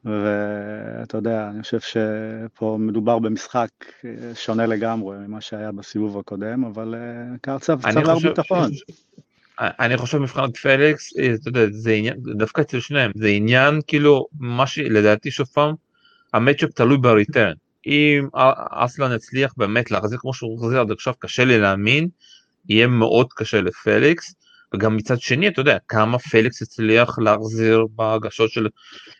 [0.05, 3.69] ואתה יודע, אני חושב שפה מדובר במשחק
[4.05, 8.71] אה, שונה לגמרי ממה שהיה בסיבוב הקודם, אבל אה, קרצב צבר ביטחון.
[9.59, 14.27] אני חושב מבחינת פליקס, אה, אתה יודע, זה עניין, דווקא אצל שניהם, זה עניין כאילו,
[14.39, 15.73] מה שלדעתי שוב פעם,
[16.33, 17.53] המצ'אפ תלוי בריטרן.
[17.87, 18.27] אם
[18.71, 22.07] אסלן הצליח באמת להחזיר כמו שהוא החזיר עד עכשיו, קשה לי להאמין,
[22.69, 24.35] יהיה מאוד קשה לפליקס.
[24.73, 28.67] וגם מצד שני אתה יודע כמה פליקס הצליח להחזיר בהגשות של...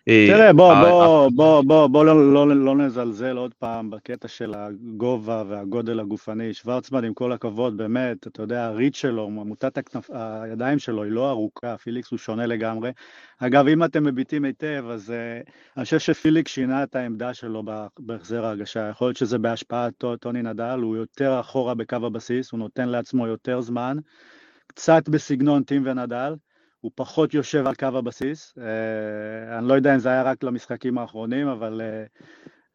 [0.08, 4.54] אה, תראה בוא בוא בוא בוא בוא לא, לא, לא נזלזל עוד פעם בקטע של
[4.54, 6.54] הגובה והגודל הגופני.
[6.54, 9.30] שוורצמן עם כל הכבוד באמת אתה יודע הריץ' שלו
[9.76, 12.92] הכנף, הידיים שלו היא לא ארוכה פיליקס הוא שונה לגמרי.
[13.40, 15.14] אגב אם אתם מביטים היטב אז
[15.78, 17.64] אני חושב שפיליקס שינה את העמדה שלו
[18.00, 18.90] בהחזר ההגשה.
[18.90, 23.62] יכול להיות שזה בהשפעת טוני נדל הוא יותר אחורה בקו הבסיס הוא נותן לעצמו יותר
[23.62, 23.98] זמן
[24.76, 26.36] קצת בסגנון טים ונדל,
[26.82, 30.98] הוא פחות יושב על קו הבסיס, אה, אני לא יודע אם זה היה רק למשחקים
[30.98, 32.04] האחרונים, אבל אה,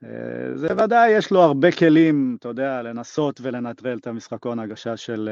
[0.05, 5.29] אה, זה ודאי, יש לו הרבה כלים, אתה יודע, לנסות ולנטרל את המשחקון הגשה של,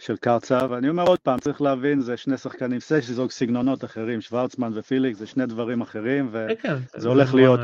[0.00, 0.72] של קרצב.
[0.72, 3.00] אני אומר עוד פעם, צריך להבין, זה שני שחקנים, זה
[3.30, 7.06] סגנונות אחרים, שוורצמן ופיליק, זה שני דברים אחרים, וזה כן, כן.
[7.06, 7.60] הולך להיות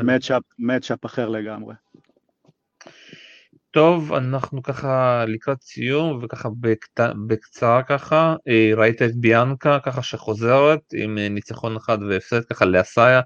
[0.59, 1.73] מצ'אפ אחר לגמרי.
[3.71, 6.99] טוב, אנחנו ככה לקראת סיום וככה בקט...
[7.27, 13.21] בקצרה ככה, אה, ראית את ביאנקה ככה שחוזרת עם אה, ניצחון אחד והפסד ככה לאסאיה,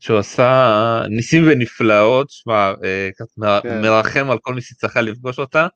[0.00, 3.08] שהוא עשה ניסים ונפלאות, שמע, אה,
[3.62, 3.82] כן.
[3.82, 5.66] מרחם על כל מי שצריכה לפגוש אותה.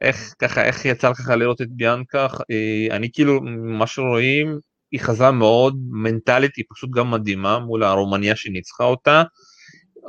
[0.00, 2.26] איך ככה, איך יצא לך לראות את ביאנקה?
[2.90, 3.40] אני כאילו,
[3.78, 4.58] מה שרואים,
[4.92, 9.22] היא חזרה מאוד מנטלית, היא פשוט גם מדהימה מול הרומניה שניצחה אותה.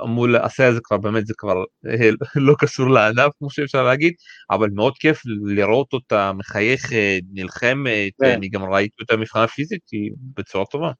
[0.06, 4.14] מול עשה זה כבר באמת זה כבר אה, לא קשור לענף כמו שאפשר להגיד
[4.52, 8.32] אבל מאוד כיף לראות אותה מחייכת נלחמת כן.
[8.32, 10.92] אני גם ראיתי אותה מבחינה פיזית היא בצורה טובה.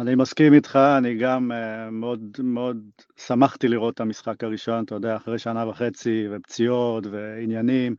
[0.00, 2.76] אני מסכים איתך אני גם uh, מאוד מאוד
[3.26, 7.94] שמחתי לראות את המשחק הראשון אתה יודע אחרי שנה וחצי ופציעות ועניינים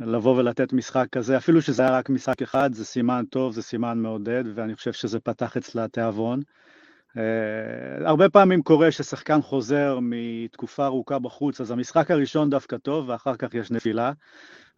[0.00, 3.98] לבוא ולתת משחק כזה אפילו שזה היה רק משחק אחד זה סימן טוב זה סימן
[3.98, 6.40] מעודד ואני חושב שזה פתח אצלה תיאבון.
[7.16, 7.20] אה,
[8.04, 13.54] הרבה פעמים קורה ששחקן חוזר מתקופה ארוכה בחוץ, אז המשחק הראשון דווקא טוב, ואחר כך
[13.54, 14.12] יש נפילה.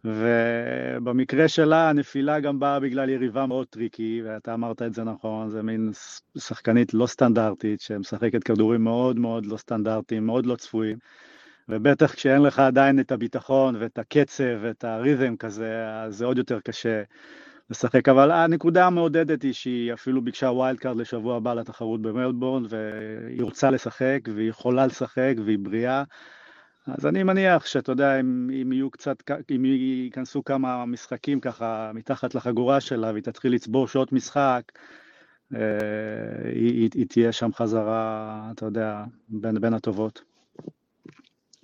[0.04, 5.62] ובמקרה שלה הנפילה גם באה בגלל יריבה מאוד tricky, ואתה אמרת את זה נכון, זה
[5.62, 5.90] מין
[6.38, 10.98] שחקנית לא סטנדרטית, שמשחקת כדורים מאוד מאוד לא סטנדרטיים, מאוד לא צפויים.
[11.68, 16.38] ובטח כשאין לך עדיין את הביטחון ואת הקצב ואת ה rhythm כזה, אז זה עוד
[16.38, 17.02] יותר קשה.
[17.70, 23.42] לשחק, אבל הנקודה המעודדת היא שהיא אפילו ביקשה wild card לשבוע הבא לתחרות במלבורן, והיא
[23.42, 26.04] רוצה לשחק, והיא יכולה לשחק, והיא בריאה.
[26.86, 29.16] אז אני מניח שאתה יודע, אם, אם יהיו קצת,
[29.50, 34.62] אם ייכנסו כמה משחקים ככה מתחת לחגורה שלה, והיא תתחיל לצבור שעות משחק,
[35.54, 35.60] אה,
[36.44, 40.35] היא, היא, היא תהיה שם חזרה, אתה יודע, בין, בין הטובות.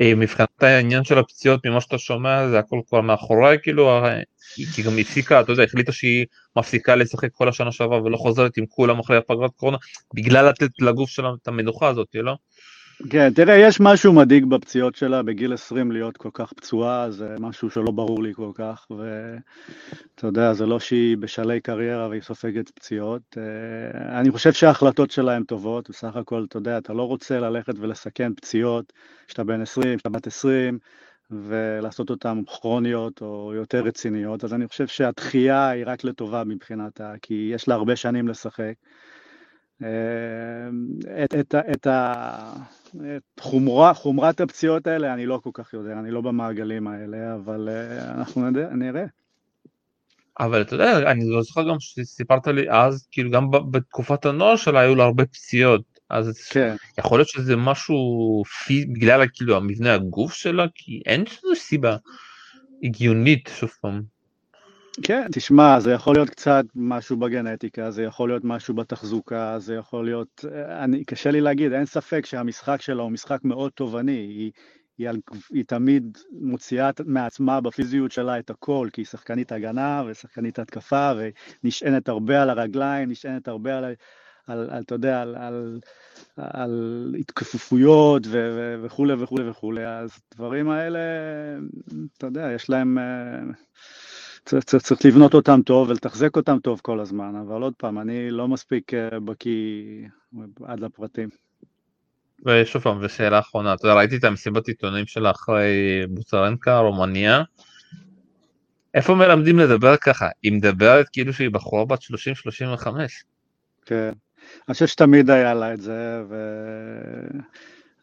[0.02, 4.04] אה, מבחינת העניין של הפציעות ממה שאתה שומע זה הכל כבר מאחורי כאילו
[4.74, 6.26] כי גם הפסיקה אתה יודע החליטה שהיא
[6.56, 9.78] מפסיקה לשחק כל השנה שעברה ולא חוזרת עם כולם אחרי הפגרת קורונה
[10.14, 12.36] בגלל לתת לגוף שלה את המנוחה הזאת לא?
[13.10, 17.70] כן, תראה, יש משהו מדאיג בפציעות שלה, בגיל 20 להיות כל כך פצועה, זה משהו
[17.70, 23.22] שלא ברור לי כל כך, ואתה יודע, זה לא שהיא בשלהי קריירה והיא סופגת פציעות.
[23.38, 27.74] אה, אני חושב שההחלטות שלה הן טובות, בסך הכל, אתה יודע, אתה לא רוצה ללכת
[27.78, 28.92] ולסכן פציעות,
[29.26, 30.78] כשאתה בן 20, כשאתה בת 20,
[31.30, 37.50] ולעשות אותן כרוניות או יותר רציניות, אז אני חושב שהדחייה היא רק לטובה מבחינתה, כי
[37.54, 38.74] יש לה הרבה שנים לשחק.
[39.84, 41.86] אה, את, את, את,
[43.16, 47.68] את חומרה, חומרת הפציעות האלה אני לא כל כך יודע, אני לא במעגלים האלה, אבל
[47.68, 49.04] אה, אנחנו נדע, נראה.
[50.40, 54.80] אבל אתה יודע, אני לא זוכר גם שסיפרת לי אז, כאילו גם בתקופת הנוער שלה
[54.80, 56.76] היו לה הרבה פציעות, אז כן.
[56.98, 61.96] יכול להיות שזה משהו פי, בגלל כאילו המבנה הגוף שלה, כי אין שזו סיבה
[62.82, 64.02] הגיונית, שוב פעם.
[65.02, 70.04] כן, תשמע, זה יכול להיות קצת משהו בגנטיקה, זה יכול להיות משהו בתחזוקה, זה יכול
[70.04, 70.44] להיות...
[70.68, 74.12] אני, קשה לי להגיד, אין ספק שהמשחק שלה הוא משחק מאוד תובעני.
[74.12, 74.52] היא,
[74.98, 75.20] היא, היא,
[75.52, 81.12] היא תמיד מוציאה מעצמה בפיזיות שלה את הכל, כי היא שחקנית הגנה ושחקנית התקפה,
[81.64, 83.84] ונשענת הרבה על הרגליים, נשענת הרבה על...
[84.46, 85.80] על, על אתה יודע, על, על,
[86.36, 88.22] על התכופפויות
[88.82, 90.98] וכולי וכולי וכולי, אז דברים האלה,
[92.18, 92.98] אתה יודע, יש להם...
[94.44, 98.30] צריך, צריך, צריך לבנות אותם טוב ולתחזק אותם טוב כל הזמן, אבל עוד פעם, אני
[98.30, 99.84] לא מספיק אה, בקיא
[100.64, 101.28] עד לפרטים.
[102.46, 107.42] ושוב פעם, ושאלה אחרונה, אתה יודע, ראיתי את המסיבת עיתונאים שלה אחרי בוצרנקה, רומניה.
[108.94, 110.28] איפה מלמדים לדבר ככה?
[110.42, 112.86] היא מדברת כאילו שהיא בחורה בת 30-35.
[113.86, 114.12] כן,
[114.68, 116.36] אני חושב שתמיד היה לה את זה, ו...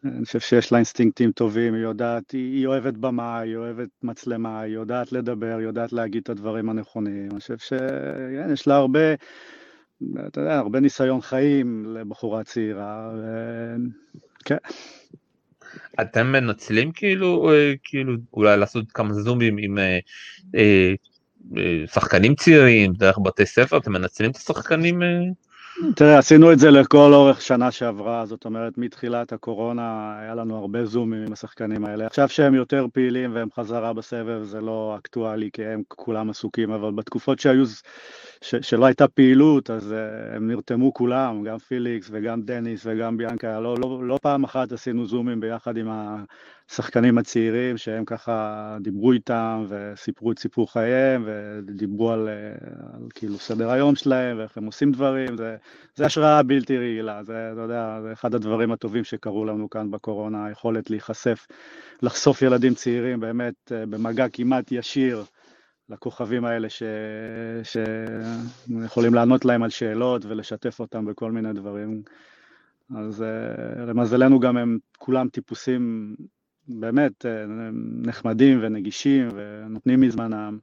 [0.05, 4.61] אני חושב שיש לה אינסטינקטים טובים, היא יודעת, היא, היא אוהבת במה, היא אוהבת מצלמה,
[4.61, 7.29] היא יודעת לדבר, היא יודעת להגיד את הדברים הנכונים.
[7.31, 9.13] אני חושב שיש לה הרבה,
[10.27, 13.25] אתה יודע, הרבה ניסיון חיים לבחורה צעירה, ו...
[14.45, 14.57] כן.
[16.01, 19.99] אתם מנצלים כאילו, אה, כאילו, אולי לעשות כמה זומים עם אה,
[20.55, 20.93] אה,
[21.57, 25.01] אה, שחקנים צעירים, דרך בתי ספר, אתם מנצלים את השחקנים?
[25.83, 25.93] אה...
[25.95, 30.85] תראה, עשינו את זה לכל אורך שנה שעברה, זאת אומרת, מתחילת הקורונה היה לנו הרבה
[30.85, 32.05] זומים עם השחקנים האלה.
[32.05, 36.91] עכשיו שהם יותר פעילים והם חזרה בסבב, זה לא אקטואלי, כי הם כולם עסוקים, אבל
[36.91, 37.65] בתקופות שהיו,
[38.41, 43.59] ש, שלא הייתה פעילות, אז uh, הם נרתמו כולם, גם פיליקס וגם דניס וגם ביאנקה.
[43.59, 45.87] לא, לא, לא פעם אחת עשינו זומים ביחד עם
[46.71, 52.29] השחקנים הצעירים, שהם ככה דיברו איתם וסיפרו את סיפור חייהם, ודיברו על,
[52.93, 55.37] על כאילו סדר היום שלהם ואיך הם עושים דברים.
[55.37, 55.55] זה,
[55.95, 60.45] זה השראה בלתי רגילה, זה, אתה יודע, זה אחד הדברים הטובים שקרו לנו כאן בקורונה,
[60.45, 61.47] היכולת להיחשף,
[62.01, 65.23] לחשוף ילדים צעירים באמת אה, במגע כמעט ישיר.
[65.89, 66.83] לכוכבים האלה ש...
[67.63, 72.01] שיכולים לענות להם על שאלות ולשתף אותם בכל מיני דברים.
[72.95, 76.15] אז אה, למזלנו גם הם כולם טיפוסים
[76.69, 77.45] באמת אה,
[78.01, 80.59] נחמדים ונגישים ונותנים מזמנם,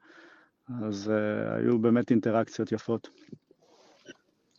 [0.83, 1.11] אז
[1.55, 3.09] היו באמת אינטראקציות יפות.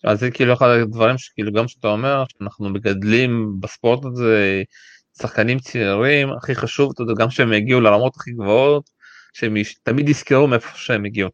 [0.05, 4.63] אז זה כאילו אחד הדברים שכאילו גם שאתה אומר שאנחנו מגדלים בספורט הזה
[5.19, 8.91] שחקנים צעירים הכי חשוב אתה יודע גם שהם יגיעו לרמות הכי גבוהות
[9.33, 11.31] שהם תמיד יזכרו מאיפה שהם הגיעו.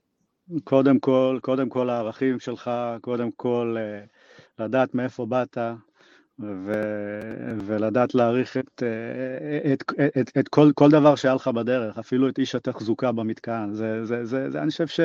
[0.65, 4.05] קודם כל קודם כל הערכים שלך קודם כל אה,
[4.65, 5.59] לדעת מאיפה באת
[6.41, 6.73] ו...
[7.67, 12.29] ולדעת להעריך את, אה, את, את, את, את כל, כל דבר שהיה לך בדרך, אפילו
[12.29, 13.71] את איש התחזוקה במתקן.
[13.73, 15.01] זה, זה, זה, זה, אני חושב ש...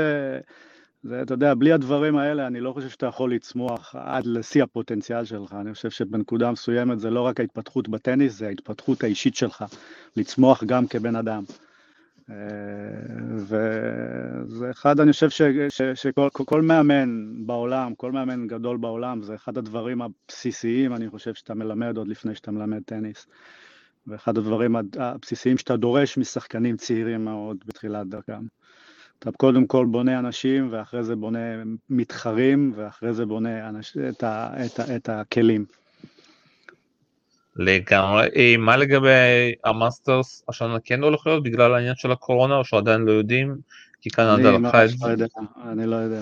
[1.03, 5.25] זה, אתה יודע, בלי הדברים האלה, אני לא חושב שאתה יכול לצמוח עד לשיא הפוטנציאל
[5.25, 5.53] שלך.
[5.61, 9.65] אני חושב שבנקודה מסוימת זה לא רק ההתפתחות בטניס, זה ההתפתחות האישית שלך,
[10.17, 11.43] לצמוח גם כבן אדם.
[12.29, 12.35] אה,
[13.35, 19.35] וזה אחד, אני חושב ש, ש, שכל כל מאמן בעולם, כל מאמן גדול בעולם, זה
[19.35, 23.27] אחד הדברים הבסיסיים, אני חושב, שאתה מלמד עוד לפני שאתה מלמד טניס.
[24.07, 28.45] ואחד הדברים הבסיסיים שאתה דורש משחקנים צעירים מאוד בתחילת דרכם.
[29.19, 31.39] אתה קודם כל בונה אנשים, ואחרי זה בונה
[31.89, 33.97] מתחרים, ואחרי זה בונה אנש...
[33.97, 34.49] את, ה...
[34.65, 34.95] את, ה...
[34.95, 35.65] את הכלים.
[37.59, 38.27] לגמרי.
[38.35, 43.11] אה, מה לגבי המאסטרס השנה כן הולך להיות בגלל העניין של הקורונה, או שעדיין לא
[43.11, 43.55] יודעים?
[44.01, 45.25] כי קנדה לקחה את זה.
[45.71, 46.21] אני לא יודע.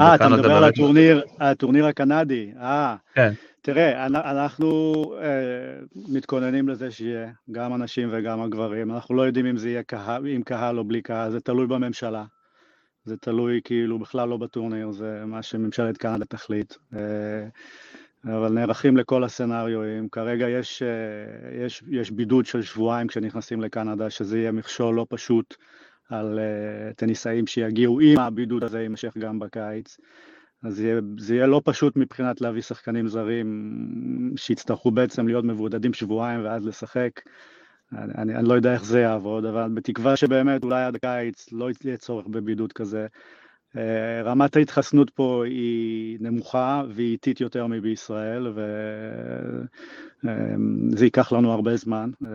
[0.00, 2.50] אה, אתה מדבר על הטורניר, הטורניר הקנדי.
[2.60, 2.96] אה.
[3.14, 3.32] כן.
[3.60, 8.90] תראה, אנחנו uh, מתכוננים לזה שיהיה גם הנשים וגם הגברים.
[8.90, 12.24] אנחנו לא יודעים אם זה יהיה קהל, עם קהל או בלי קהל, זה תלוי בממשלה.
[13.04, 16.74] זה תלוי כאילו בכלל לא בטורניר, זה מה שממשלת קנדה תחליט.
[16.92, 16.96] Uh,
[18.24, 20.08] אבל נערכים לכל הסצנריואים.
[20.08, 25.56] כרגע יש, uh, יש, יש בידוד של שבועיים כשנכנסים לקנדה, שזה יהיה מכשול לא פשוט
[26.10, 29.96] על uh, טניסאים שיגיעו אם הבידוד הזה יימשך גם בקיץ.
[30.64, 36.44] אז יהיה, זה יהיה לא פשוט מבחינת להביא שחקנים זרים שיצטרכו בעצם להיות מבודדים שבועיים
[36.44, 37.20] ואז לשחק.
[37.92, 41.96] אני, אני, לא יודע איך זה יעבוד, אבל בתקווה שבאמת אולי עד קיץ לא יהיה
[41.96, 43.06] צורך בבידוד כזה.
[43.76, 48.64] אה, רמת ההתחסנות פה היא נמוכה והיא איטית יותר מבישראל, וזה
[51.00, 52.30] אה, ייקח לנו הרבה זמן אה,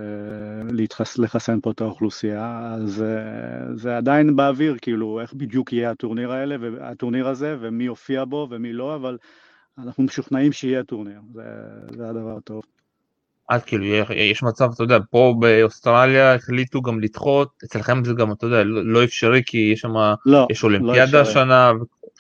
[0.72, 1.18] להתחס...
[1.18, 3.04] לחסן פה את האוכלוסייה, אז
[3.76, 8.74] זה עדיין באוויר, כאילו, איך בדיוק יהיה הטורניר, האלה, הטורניר הזה, ומי יופיע בו ומי
[8.74, 9.18] לא, אבל
[9.78, 11.44] אנחנו משוכנעים שיהיה טורניר, זה,
[11.96, 12.79] זה הדבר הטוב.
[13.50, 13.86] אז כאילו
[14.16, 18.86] יש מצב, אתה יודע, פה באוסטרליה החליטו גם לדחות, אצלכם זה גם, אתה יודע, לא,
[18.86, 19.94] לא אפשרי כי יש שם,
[20.26, 21.72] לא, יש לא אולימפיאדה לא השנה,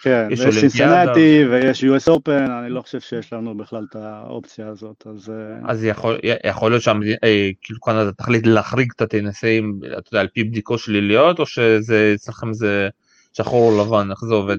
[0.01, 5.07] כן, יש סינסנטי ויש US Open, אני לא חושב שיש לנו בכלל את האופציה הזאת,
[5.09, 5.29] אז...
[5.29, 10.21] אה, אז יכול, יכול להיות שהמדינה, אה, כאילו קנדה תחליט להחריג את הטנסאים, אתה יודע,
[10.21, 12.89] על פי בדיקות שליליות, או שזה אצלכם זה
[13.33, 14.57] שחור או לבן, איך זה עובד?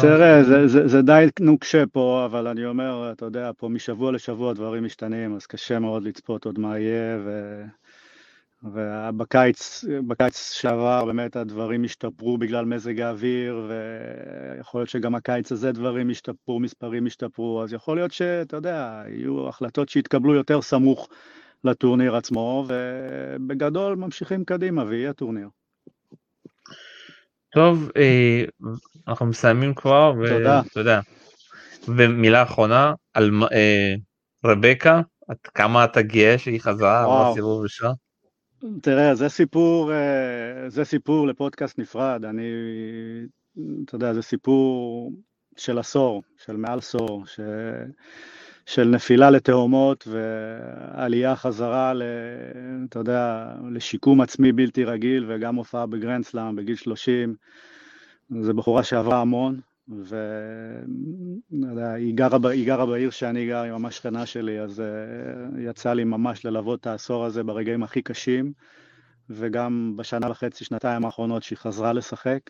[0.00, 4.52] תראה, זה, זה, זה די נוקשה פה, אבל אני אומר, אתה יודע, פה משבוע לשבוע
[4.52, 7.62] דברים משתנים, אז קשה מאוד לצפות עוד מה יהיה, ו...
[8.62, 16.10] ובקיץ בקיץ שעבר באמת הדברים השתפרו בגלל מזג האוויר, ויכול להיות שגם הקיץ הזה דברים
[16.10, 21.08] השתפרו, מספרים השתפרו, אז יכול להיות שאתה יודע, יהיו החלטות שיתקבלו יותר סמוך
[21.64, 25.48] לטורניר עצמו, ובגדול ממשיכים קדימה ויהיה טורניר.
[27.56, 28.44] טוב, אה,
[29.08, 31.00] אנחנו מסיימים כבר, ואתה יודע,
[31.88, 33.94] ומילה אחרונה על אה,
[34.44, 35.00] רבקה,
[35.54, 37.94] כמה אתה גאה שהיא חזרה בסיבוב ראשון?
[38.82, 42.42] תראה, זה סיפור, אה, זה סיפור לפודקאסט נפרד, אני,
[43.84, 45.12] אתה יודע, זה סיפור
[45.56, 47.40] של עשור, של מעל עשור, ש...
[48.66, 52.02] של נפילה לתאומות ועלייה חזרה, ל,
[52.88, 57.34] אתה יודע, לשיקום עצמי בלתי רגיל וגם הופעה בגרנדסלאם בגיל 30.
[58.40, 60.14] זו בחורה שעברה המון, והיא
[62.14, 64.82] גרה, גרה בעיר שאני גר, היא ממש שכנה שלי, אז uh,
[65.60, 68.52] יצא לי ממש ללוות את העשור הזה ברגעים הכי קשים,
[69.30, 72.40] וגם בשנה וחצי, שנתיים האחרונות שהיא חזרה לשחק.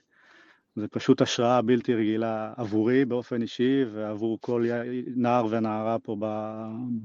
[0.77, 4.67] זה פשוט השראה בלתי רגילה עבורי באופן אישי ועבור כל
[5.17, 6.17] נער ונערה פה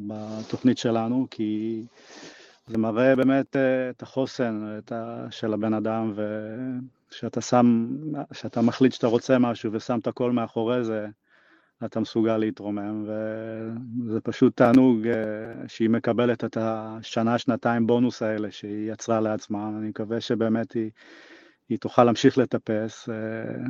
[0.07, 1.81] בתוכנית שלנו, כי
[2.67, 7.87] זה מראה באמת אה, את החוסן את ה, של הבן אדם, וכשאתה שם,
[8.31, 11.07] כשאתה מחליט שאתה רוצה משהו ושם את הכל מאחורי זה,
[11.85, 13.05] אתה מסוגל להתרומם,
[14.05, 19.89] וזה פשוט תענוג אה, שהיא מקבלת את השנה, שנתיים בונוס האלה שהיא יצרה לעצמה, אני
[19.89, 20.89] מקווה שבאמת היא...
[21.69, 23.09] היא תוכל להמשיך לטפס.
[23.09, 23.15] אה,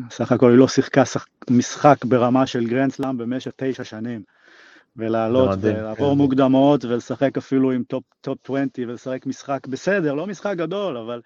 [0.10, 1.04] סך הכל היא לא שיחקה
[1.50, 4.22] משחק ברמה של גרנדסלאם במשך תשע שנים.
[4.96, 6.18] ולעלות ולעבור כן.
[6.18, 11.22] מוקדמות ולשחק אפילו עם top, top 20 ולשחק משחק בסדר, לא משחק גדול, אבל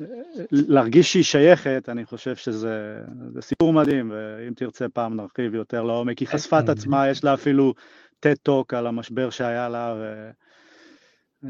[0.00, 0.06] אה,
[0.50, 3.00] להרגיש שהיא שייכת, אני חושב שזה
[3.40, 7.74] סיפור מדהים, ואם תרצה פעם נרחיב יותר לעומק, היא חשפה את עצמה, יש לה אפילו
[8.20, 10.30] TED Talk על המשבר שהיה לה, ו...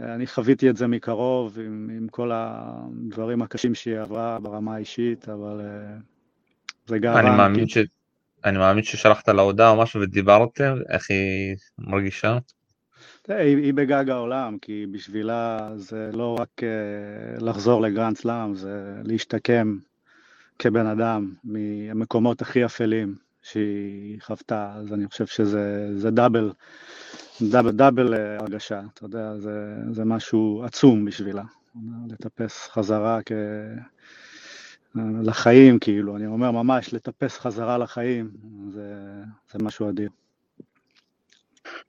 [0.02, 5.60] אני חוויתי את זה מקרוב עם, עם כל הדברים הקשים שהיא עברה ברמה האישית, אבל
[5.60, 6.02] אה,
[6.86, 7.20] זה גאווה.
[7.20, 7.78] אני מאמין, ש...
[8.44, 12.38] אני מאמין ששלחת לה הודעה או משהו ודיברתם, איך היא מרגישה?
[13.28, 19.78] היא, היא בגג העולם, כי בשבילה זה לא רק uh, לחזור לגרנד סלאם, זה להשתקם
[20.58, 23.14] כבן אדם מהמקומות הכי אפלים
[23.44, 26.52] שהיא חוותה, אז אני חושב שזה דאבל.
[27.42, 31.42] דאבל, דאבל אה, הרגשה, אתה יודע, זה, זה משהו עצום בשבילה,
[32.08, 33.32] לטפס חזרה כ...
[35.22, 38.30] לחיים, כאילו, אני אומר ממש, לטפס חזרה לחיים,
[38.70, 38.94] זה,
[39.52, 40.10] זה משהו אדיר.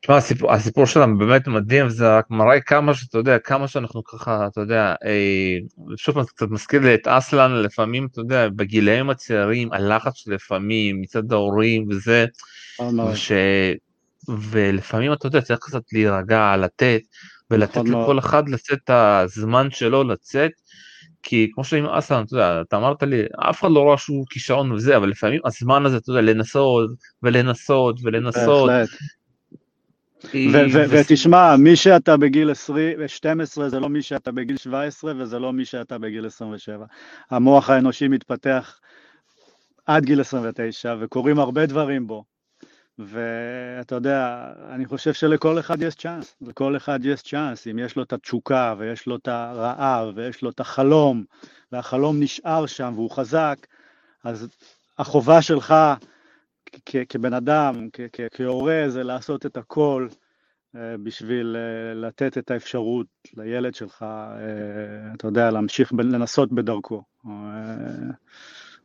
[0.01, 4.47] תשמע, הסיפור, הסיפור שלהם באמת מדהים, זה רק מראה כמה שאתה יודע, כמה שאנחנו ככה,
[4.47, 5.57] אתה יודע, אה,
[5.97, 11.87] שוב קצת מזכיר לי את אסלן, לפעמים, אתה יודע, בגילאים הצעירים, הלחץ שלפעמים מצד ההורים
[11.89, 12.25] וזה,
[13.15, 13.31] ש...
[14.49, 17.01] ולפעמים אתה יודע צריך קצת להירגע לתת
[17.51, 20.51] ולתת נכון לכל אחד לצאת את הזמן שלו לצאת
[21.23, 24.71] כי כמו שעם אסן אתה יודע אתה אמרת לי אף אחד לא רואה שהוא כישרון
[24.71, 26.89] וזה אבל לפעמים הזמן הזה אתה יודע לנסות
[27.23, 28.69] ולנסות ולנסות.
[30.89, 32.51] ותשמע, מי שאתה בגיל
[33.07, 36.85] 12 זה לא מי שאתה בגיל 17 וזה לא מי שאתה בגיל 27.
[37.31, 38.79] המוח האנושי מתפתח
[39.85, 42.23] עד גיל 29 וקורים הרבה דברים בו.
[42.99, 48.03] ואתה יודע, אני חושב שלכל אחד יש צ'אנס, לכל אחד יש צ'אנס, אם יש לו
[48.03, 51.23] את התשוקה ויש לו את הרעב ויש לו את החלום,
[51.71, 53.57] והחלום נשאר שם והוא חזק,
[54.23, 54.47] אז
[54.97, 55.75] החובה שלך
[57.09, 57.87] כבן אדם,
[58.31, 60.07] כהורה, זה לעשות את הכל
[60.75, 63.07] אה, בשביל אה, לתת את האפשרות
[63.37, 67.03] לילד שלך, אה, אתה יודע, להמשיך לנסות בדרכו.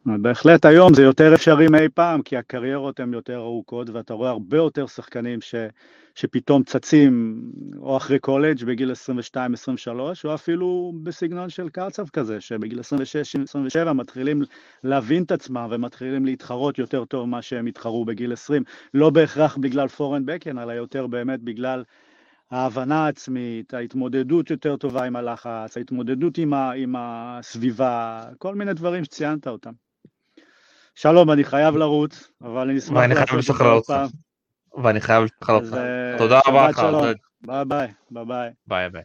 [0.06, 4.56] בהחלט היום זה יותר אפשרי מאי פעם, כי הקריירות הן יותר ארוכות, ואתה רואה הרבה
[4.56, 5.54] יותר שחקנים ש,
[6.20, 7.42] שפתאום צצים,
[7.78, 8.92] או אחרי קולג' בגיל
[9.34, 9.88] 22-23,
[10.24, 12.80] או אפילו בסגנון של קרצב כזה, שבגיל
[13.86, 14.42] 26-27 מתחילים
[14.84, 18.62] להבין את עצמם ומתחילים להתחרות יותר טוב ממה שהם התחרו בגיל 20,
[18.94, 21.84] לא בהכרח בגלל פורן בקן, אלא יותר באמת בגלל
[22.50, 29.04] ההבנה העצמית, ההתמודדות יותר טובה עם הלחץ, ההתמודדות עם, ה, עם הסביבה, כל מיני דברים
[29.04, 29.72] שציינת אותם.
[30.94, 34.29] שלום, אני חייב לרוץ, אבל אני אשמח לעשות את זה עוד פעם.
[34.84, 35.76] ואני חייב לשחרר אותך.
[36.18, 36.82] תודה רבה לך.
[37.42, 37.88] ביי ביי.
[38.10, 38.50] ביי ביי.
[38.66, 39.02] ביי ביי.